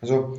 [0.00, 0.38] Also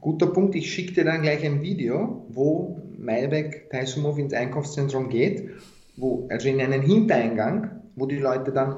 [0.00, 5.50] guter Punkt, ich schicke dir dann gleich ein Video, wo Mailbeck Taisumov ins Einkaufszentrum geht
[5.98, 8.76] wo, also in einen Hintereingang, wo die Leute dann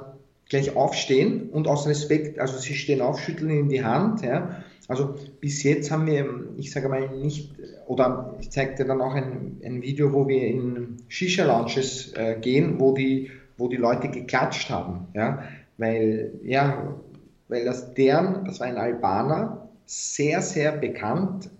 [0.48, 4.22] gleich aufstehen und aus Respekt, also sie stehen auf, schütteln in die Hand.
[4.22, 4.64] Ja.
[4.88, 7.52] Also bis jetzt haben wir, ich sage mal nicht,
[7.86, 12.80] oder ich zeige dir dann auch ein, ein Video, wo wir in Shisha-Lounges äh, gehen,
[12.80, 15.06] wo die, wo die Leute geklatscht haben.
[15.14, 15.44] Ja.
[15.78, 16.96] Weil, ja,
[17.48, 21.50] weil das deren, das war ein Albaner, sehr, sehr bekannt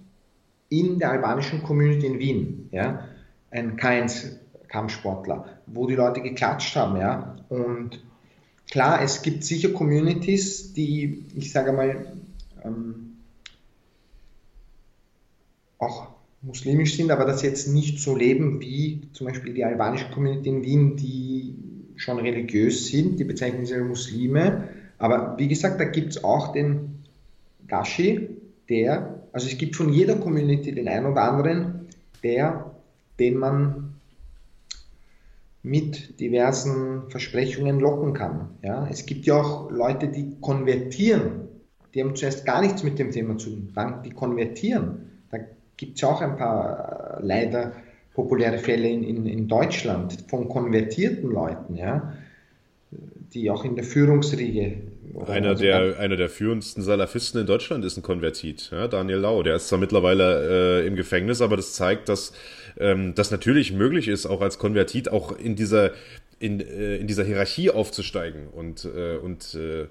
[0.69, 2.69] in der albanischen Community in Wien.
[2.73, 3.05] Ja.
[3.53, 4.39] Ein K1
[4.71, 7.37] Kampfsportler, wo die Leute geklatscht haben, ja.
[7.49, 8.03] Und
[8.71, 12.13] klar, es gibt sicher Communities, die, ich sage mal,
[12.65, 13.17] ähm,
[15.79, 16.09] auch
[16.43, 20.63] muslimisch sind, aber das jetzt nicht so leben wie zum Beispiel die albanische Community in
[20.63, 21.55] Wien, die
[21.97, 24.69] schon religiös sind, die bezeichnen sich als Muslime.
[24.99, 27.03] Aber wie gesagt, da gibt es auch den
[27.67, 28.31] Gashi,
[28.69, 31.89] der, also es gibt von jeder Community den einen oder anderen,
[32.23, 32.71] der,
[33.19, 33.90] den man
[35.63, 38.51] mit diversen Versprechungen locken kann.
[38.63, 41.49] Ja, es gibt ja auch Leute, die konvertieren.
[41.95, 43.73] Die haben zuerst gar nichts mit dem Thema zu tun,
[44.05, 45.11] die konvertieren.
[45.31, 45.39] Da
[45.77, 47.73] gibt es ja auch ein paar äh, leider
[48.15, 52.15] populäre Fälle in, in, in Deutschland von konvertierten Leuten, ja,
[53.33, 54.79] die auch in der Führungsriege
[55.27, 59.43] einer der, einer der führendsten Salafisten in Deutschland ist ein Konvertit, ja, Daniel Lau.
[59.43, 62.33] Der ist zwar mittlerweile äh, im Gefängnis, aber das zeigt, dass
[62.79, 65.93] ähm, das natürlich möglich ist, auch als Konvertit auch in dieser,
[66.39, 69.87] in, äh, in dieser Hierarchie aufzusteigen und, äh, und äh,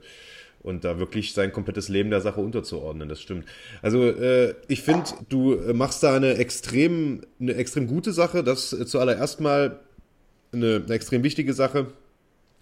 [0.62, 3.08] und da wirklich sein komplettes Leben der Sache unterzuordnen.
[3.08, 3.46] Das stimmt.
[3.82, 8.44] Also äh, ich finde, du machst da eine extrem, eine extrem gute Sache.
[8.44, 9.80] Das zuallererst mal
[10.52, 11.88] eine, eine extrem wichtige Sache.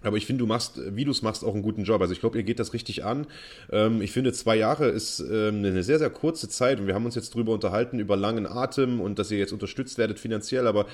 [0.03, 2.01] Aber ich finde, du machst, wie du es machst, auch einen guten Job.
[2.01, 3.25] Also ich glaube, ihr geht das richtig an.
[3.71, 7.05] Ähm, ich finde, zwei Jahre ist ähm, eine sehr, sehr kurze Zeit und wir haben
[7.05, 10.67] uns jetzt drüber unterhalten, über langen Atem und dass ihr jetzt unterstützt werdet finanziell.
[10.67, 10.85] Aber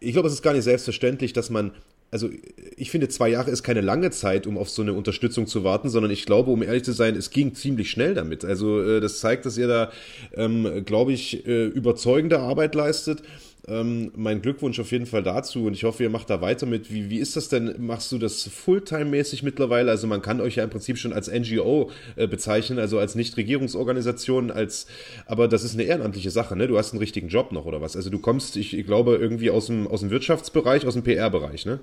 [0.00, 1.72] ich glaube, es ist gar nicht selbstverständlich, dass man
[2.10, 2.30] also
[2.76, 5.90] ich finde, zwei Jahre ist keine lange Zeit, um auf so eine Unterstützung zu warten,
[5.90, 8.44] sondern ich glaube, um ehrlich zu sein, es ging ziemlich schnell damit.
[8.44, 9.90] Also äh, das zeigt, dass ihr da,
[10.34, 13.22] ähm, glaube ich, äh, überzeugende Arbeit leistet.
[13.68, 16.92] Ähm, mein Glückwunsch auf jeden Fall dazu und ich hoffe, ihr macht da weiter mit.
[16.92, 17.74] Wie, wie ist das denn?
[17.78, 19.90] Machst du das Fulltime-mäßig mittlerweile?
[19.90, 24.50] Also man kann euch ja im Prinzip schon als NGO äh, bezeichnen, also als Nichtregierungsorganisation,
[24.50, 24.86] als
[25.26, 26.66] aber das ist eine ehrenamtliche Sache, ne?
[26.66, 27.94] Du hast einen richtigen Job noch oder was?
[27.94, 31.66] Also du kommst, ich, ich glaube, irgendwie aus dem, aus dem Wirtschaftsbereich, aus dem PR-Bereich,
[31.66, 31.80] ne?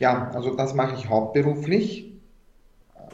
[0.00, 2.12] Ja, also das mache ich hauptberuflich,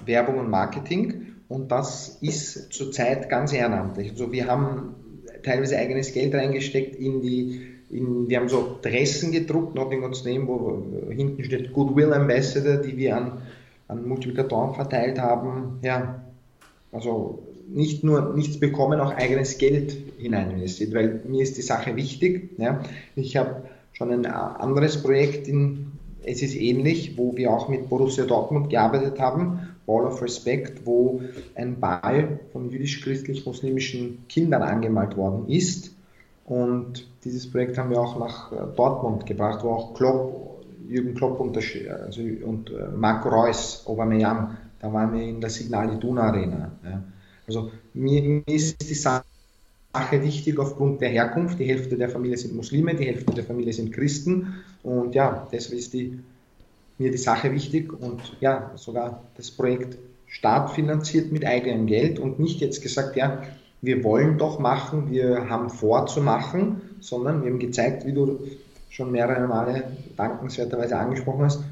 [0.05, 4.11] Werbung und Marketing und das ist zurzeit ganz ehrenamtlich.
[4.11, 4.95] Also wir haben
[5.43, 10.83] teilweise eigenes Geld reingesteckt in die in, wir haben so Dressen gedruckt, Nottingham's Name, wo
[11.11, 13.43] hinten steht Goodwill Ambassador, die wir an,
[13.89, 15.79] an Multiplikatoren verteilt haben.
[15.83, 16.23] Ja,
[16.93, 21.97] also nicht nur nichts bekommen, auch eigenes Geld hinein investiert, weil mir ist die Sache
[21.97, 22.51] wichtig.
[22.59, 22.83] Ja.
[23.17, 25.93] Ich habe schon ein anderes Projekt, in,
[26.25, 31.23] es ist ähnlich, wo wir auch mit Borussia Dortmund gearbeitet haben, Ball of Respect, wo
[31.55, 35.95] ein Ball von jüdisch-christlich-muslimischen Kindern angemalt worden ist
[36.47, 41.41] und dieses Projekt haben wir auch nach äh, Dortmund gebracht, wo auch Klopp, Jürgen Klopp
[41.41, 46.71] also, und äh, Marco Reus, Aubameyang, da waren wir in der Signal Iduna Arena.
[46.85, 47.03] Ja.
[47.47, 49.25] Also mir, mir ist die Sache
[50.23, 51.59] wichtig aufgrund der Herkunft.
[51.59, 54.55] Die Hälfte der Familie sind Muslime, die Hälfte der Familie sind Christen.
[54.83, 56.19] Und ja, deshalb ist die,
[56.99, 59.97] mir die Sache wichtig und ja, sogar das Projekt
[60.27, 63.43] staatfinanziert mit eigenem Geld und nicht jetzt gesagt, ja,
[63.85, 68.39] wir wollen doch machen, wir haben vor zu machen, sondern wir haben gezeigt, wie du
[68.91, 69.85] schon mehrere Male
[70.17, 71.63] dankenswerterweise angesprochen hast,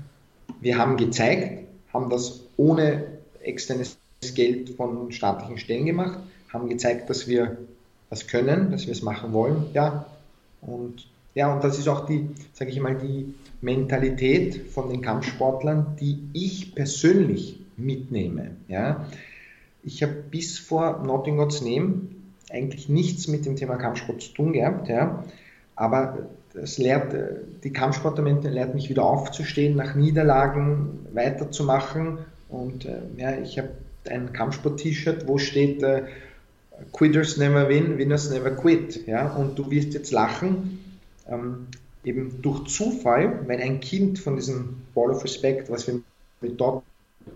[0.61, 3.05] wir haben gezeigt, haben das ohne
[3.43, 3.97] externes
[4.35, 6.19] Geld von staatlichen Stellen gemacht,
[6.53, 7.57] haben gezeigt, dass wir
[8.11, 10.07] das können, dass wir es machen wollen, ja.
[10.61, 15.97] Und ja, und das ist auch die, sage ich mal, die Mentalität von den Kampfsportlern,
[15.99, 19.07] die ich persönlich mitnehme, ja.
[19.83, 22.03] Ich habe bis vor Notting God's Name
[22.51, 25.25] eigentlich nichts mit dem Thema Kampfsport zu tun gehabt, ja.
[25.75, 27.15] Aber das lehrt,
[27.65, 32.19] die Kampfsportamente lehrt mich wieder aufzustehen, nach Niederlagen weiterzumachen.
[32.49, 33.71] Und äh, ja, ich habe
[34.09, 36.03] ein Kampfsport-T-Shirt, wo steht äh,
[36.93, 39.07] Quitters never win, winners never quit.
[39.07, 39.35] Ja?
[39.35, 40.79] Und du wirst jetzt lachen,
[41.29, 41.69] ähm,
[42.05, 46.01] eben durch Zufall, weil ein Kind von diesem Ball of Respect, was wir
[46.41, 46.83] mit dort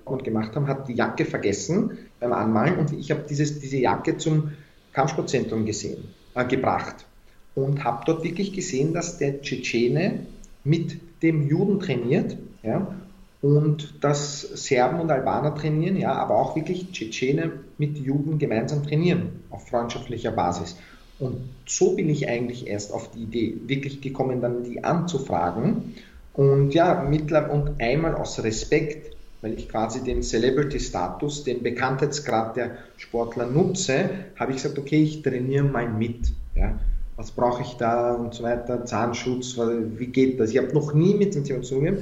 [0.05, 4.53] und gemacht haben, hat die Jacke vergessen beim Anmalen und ich habe diese Jacke zum
[4.93, 7.07] Kampfsportzentrum gesehen, äh, gebracht
[7.55, 10.21] und habe dort wirklich gesehen, dass der Tschetschene
[10.65, 12.95] mit dem Juden trainiert ja,
[13.43, 19.41] und dass Serben und Albaner trainieren, ja, aber auch wirklich Tschetschene mit Juden gemeinsam trainieren
[19.51, 20.77] auf freundschaftlicher Basis.
[21.19, 25.95] Und so bin ich eigentlich erst auf die Idee wirklich gekommen, dann die anzufragen.
[26.35, 29.16] Und ja, mittlerweile und einmal aus Respekt
[29.47, 35.23] weil ich quasi den Celebrity-Status, den Bekanntheitsgrad der Sportler nutze, habe ich gesagt, okay, ich
[35.23, 36.33] trainiere mal mit.
[36.57, 36.77] Ja.
[37.15, 40.51] Was brauche ich da und so weiter, Zahnschutz, wie geht das?
[40.51, 41.99] Ich habe noch nie mit dem Thema zu tun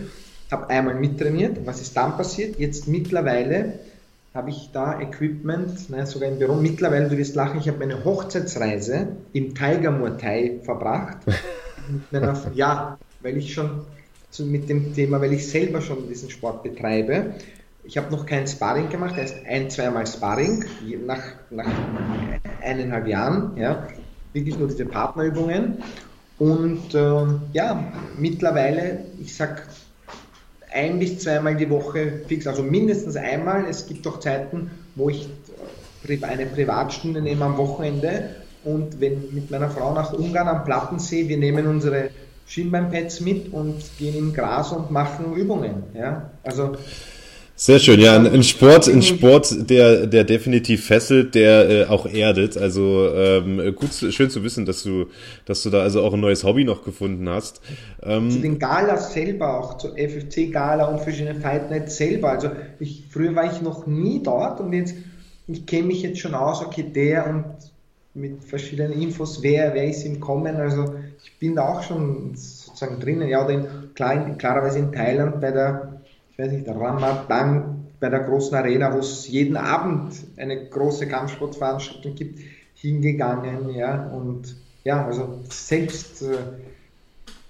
[0.50, 1.66] habe einmal mittrainiert.
[1.66, 2.58] Was ist dann passiert?
[2.58, 3.80] Jetzt mittlerweile
[4.32, 6.54] habe ich da Equipment, naja, sogar im Büro.
[6.54, 11.18] Mittlerweile, du wirst lachen, ich habe meine Hochzeitsreise im Tiger Muay Thai verbracht.
[12.54, 13.82] ja, weil ich schon
[14.34, 17.34] zu, mit dem Thema, weil ich selber schon diesen Sport betreibe.
[17.84, 20.64] Ich habe noch kein Sparring gemacht, erst ein, zweimal Sparring
[21.06, 21.70] nach, nach
[22.60, 23.86] eineinhalb Jahren, ja,
[24.32, 25.78] wirklich nur diese Partnerübungen.
[26.38, 29.68] Und äh, ja, mittlerweile, ich sag
[30.72, 33.66] ein bis zweimal die Woche fix, also mindestens einmal.
[33.68, 35.28] Es gibt auch Zeiten, wo ich
[36.22, 38.30] eine Privatstunde nehme am Wochenende
[38.64, 42.10] und wenn mit meiner Frau nach Ungarn am Plattensee, wir nehmen unsere
[42.46, 45.84] Schienbeinpads mit und gehen im Gras und machen Übungen.
[45.94, 46.30] Ja?
[46.42, 46.76] Also
[47.56, 52.04] sehr schön, ja, ein, ein Sport, ein Sport, der, der definitiv fesselt, der äh, auch
[52.04, 52.56] erdet.
[52.56, 55.06] Also ähm, gut, schön zu wissen, dass du,
[55.44, 57.60] dass du da also auch ein neues Hobby noch gefunden hast.
[58.02, 62.30] Ähm, zu den Galas selber, auch zu FFC Gala und verschiedene Fight Nights selber.
[62.30, 64.96] Also ich, früher war ich noch nie dort und jetzt,
[65.46, 67.44] ich kenne mich jetzt schon aus, okay, der und
[68.14, 70.56] mit verschiedenen Infos, wer, wer ist im Kommen.
[70.56, 73.28] Also ich bin da auch schon sozusagen drinnen.
[73.28, 75.94] Ja, oder in, klar, klarerweise in Thailand bei der
[76.36, 82.14] ich weiß nicht, Ramadan bei der großen Arena, wo es jeden Abend eine große Kampfsportveranstaltung
[82.16, 82.40] gibt,
[82.74, 86.36] hingegangen, ja, und ja, also selbst äh,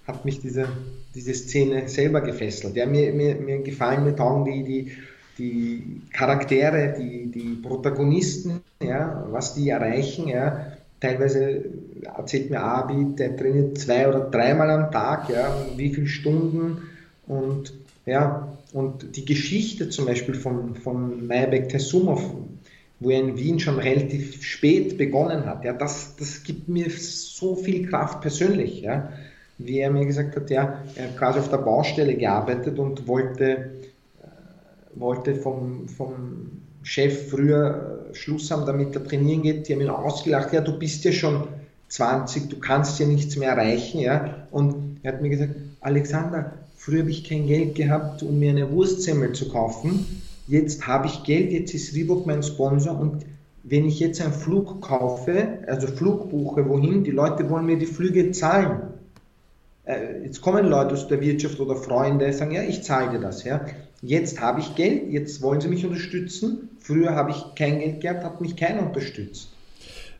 [0.07, 0.69] hat mich diese,
[1.15, 2.77] diese Szene selber gefesselt.
[2.77, 4.93] Ja, mir, mir, mir gefallen mir taugen die, die,
[5.39, 10.73] die Charaktere, die, die Protagonisten, ja, was die erreichen, ja.
[11.01, 11.65] Teilweise
[12.17, 16.79] erzählt mir Abi, der trainiert zwei oder dreimal am Tag, ja, wie viele Stunden
[17.27, 17.75] und
[18.07, 22.23] ja, und die Geschichte zum Beispiel von, von Mayabek Tesumov,
[23.01, 27.55] wo er in Wien schon relativ spät begonnen hat, ja, das, das gibt mir so
[27.55, 28.83] viel Kraft persönlich.
[28.83, 29.13] Ja.
[29.59, 33.71] Wie er mir gesagt hat, ja, er hat quasi auf der Baustelle gearbeitet und wollte,
[34.97, 39.69] wollte vom, vom Chef früher äh, Schluss haben, damit er trainieren geht.
[39.69, 41.49] Die haben ihn ausgelacht, ja, du bist ja schon
[41.89, 44.01] 20, du kannst ja nichts mehr erreichen.
[44.01, 44.47] Ja.
[44.51, 46.53] Und er hat mir gesagt, Alexander,
[46.85, 50.05] Früher habe ich kein Geld gehabt, um mir eine Wurstsemmel zu kaufen.
[50.47, 53.25] Jetzt habe ich Geld, jetzt ist Reebok mein Sponsor und
[53.63, 57.87] wenn ich jetzt einen Flug kaufe, also Flug buche, wohin, die Leute wollen mir die
[57.87, 58.83] Flüge zahlen.
[59.85, 63.45] Äh, jetzt kommen Leute aus der Wirtschaft oder Freunde, sagen, ja, ich zahle dir das.
[63.45, 63.65] Ja.
[64.03, 66.71] Jetzt habe ich Geld, jetzt wollen sie mich unterstützen.
[66.81, 69.51] Früher habe ich kein Geld gehabt, hat mich keiner unterstützt.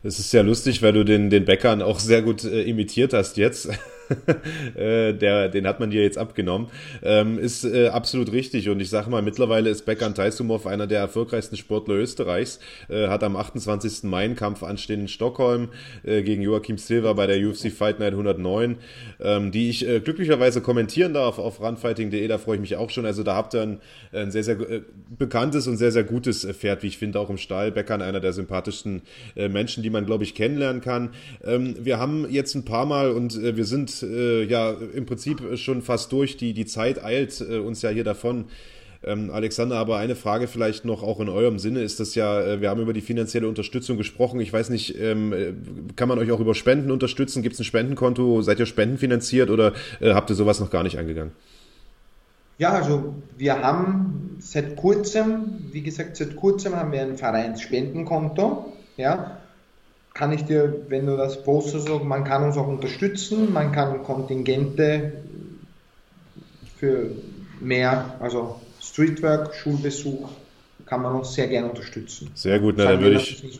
[0.03, 3.37] Es ist sehr lustig, weil du den, den Bäckern auch sehr gut äh, imitiert hast
[3.37, 3.69] jetzt.
[4.75, 6.67] Äh, der, den hat man dir jetzt abgenommen.
[7.01, 8.69] Ähm, ist äh, absolut richtig.
[8.69, 12.59] Und ich sage mal, mittlerweile ist Bekan Taisumov einer der erfolgreichsten Sportler Österreichs.
[12.89, 14.03] Äh, hat am 28.
[14.03, 15.69] Mai einen Kampf anstehen in Stockholm
[16.03, 18.77] äh, gegen Joachim Silva bei der UFC Fight Night 109,
[19.19, 22.27] ähm, die ich äh, glücklicherweise kommentieren darf auf runfighting.de.
[22.27, 23.05] Da freue ich mich auch schon.
[23.05, 23.79] Also da habt ihr ein,
[24.11, 24.81] ein sehr, sehr äh,
[25.17, 27.71] bekanntes und sehr, sehr gutes Pferd, wie ich finde, auch im Stall.
[27.71, 29.03] Bekan einer der sympathischsten
[29.35, 31.11] Menschen, die man, glaube ich, kennenlernen kann.
[31.43, 35.81] Ähm, wir haben jetzt ein paar Mal und wir sind äh, ja im Prinzip schon
[35.81, 36.37] fast durch.
[36.37, 38.45] Die, die Zeit eilt äh, uns ja hier davon.
[39.03, 42.61] Ähm, Alexander, aber eine Frage vielleicht noch auch in eurem Sinne ist das ja, äh,
[42.61, 44.39] wir haben über die finanzielle Unterstützung gesprochen.
[44.39, 45.53] Ich weiß nicht, ähm, äh,
[45.95, 47.43] kann man euch auch über Spenden unterstützen?
[47.43, 48.41] Gibt es ein Spendenkonto?
[48.41, 51.33] Seid ihr spendenfinanziert oder äh, habt ihr sowas noch gar nicht angegangen?
[52.57, 58.73] Ja, also wir haben seit kurzem, wie gesagt, seit kurzem haben wir ein Vereinsspendenkonto.
[58.97, 59.37] Ja,
[60.15, 65.11] kann ich dir, wenn du das postest, man kann uns auch unterstützen, man kann Kontingente
[66.77, 67.11] für
[67.59, 70.29] mehr, also Streetwork, Schulbesuch,
[70.85, 72.31] kann man uns sehr gerne unterstützen.
[72.33, 73.59] Sehr gut, na, dann würde ich,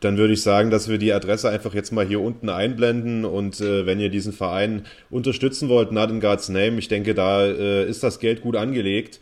[0.00, 3.60] dann würde ich sagen, dass wir die Adresse einfach jetzt mal hier unten einblenden und
[3.60, 7.88] äh, wenn ihr diesen Verein unterstützen wollt, Not in God's Name, ich denke, da äh,
[7.88, 9.18] ist das Geld gut angelegt.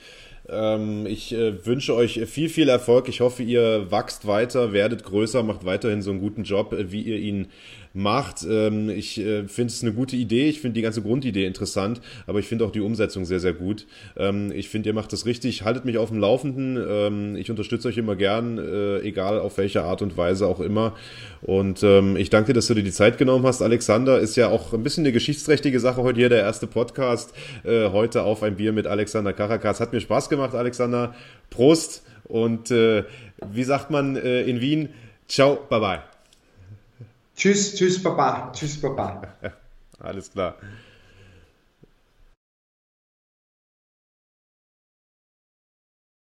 [0.49, 3.09] Ähm, ich äh, wünsche euch viel, viel Erfolg.
[3.09, 7.03] Ich hoffe, ihr wachst weiter, werdet größer, macht weiterhin so einen guten Job, äh, wie
[7.03, 7.49] ihr ihn
[7.95, 8.45] macht.
[8.49, 10.49] Ähm, ich äh, finde es eine gute Idee.
[10.49, 13.87] Ich finde die ganze Grundidee interessant, aber ich finde auch die Umsetzung sehr, sehr gut.
[14.17, 15.63] Ähm, ich finde, ihr macht das richtig.
[15.63, 16.77] Haltet mich auf dem Laufenden.
[16.77, 20.95] Ähm, ich unterstütze euch immer gern, äh, egal auf welche Art und Weise auch immer.
[21.41, 24.19] Und ähm, ich danke dir, dass du dir die Zeit genommen hast, Alexander.
[24.19, 27.33] Ist ja auch ein bisschen eine geschichtsträchtige Sache heute hier, der erste Podcast.
[27.63, 29.79] Äh, heute auf ein Bier mit Alexander Karakas.
[29.79, 31.15] Hat mir Spaß gemacht, Alexander.
[31.51, 32.03] Prost.
[32.25, 33.05] Und äh,
[33.53, 34.89] wie sagt man äh, in Wien?
[35.29, 36.14] Ciao, bye bye.
[37.37, 38.53] Tschüss, tschüss, Papa.
[38.53, 39.23] Tschüss, Papa.
[39.99, 40.57] Alles klar.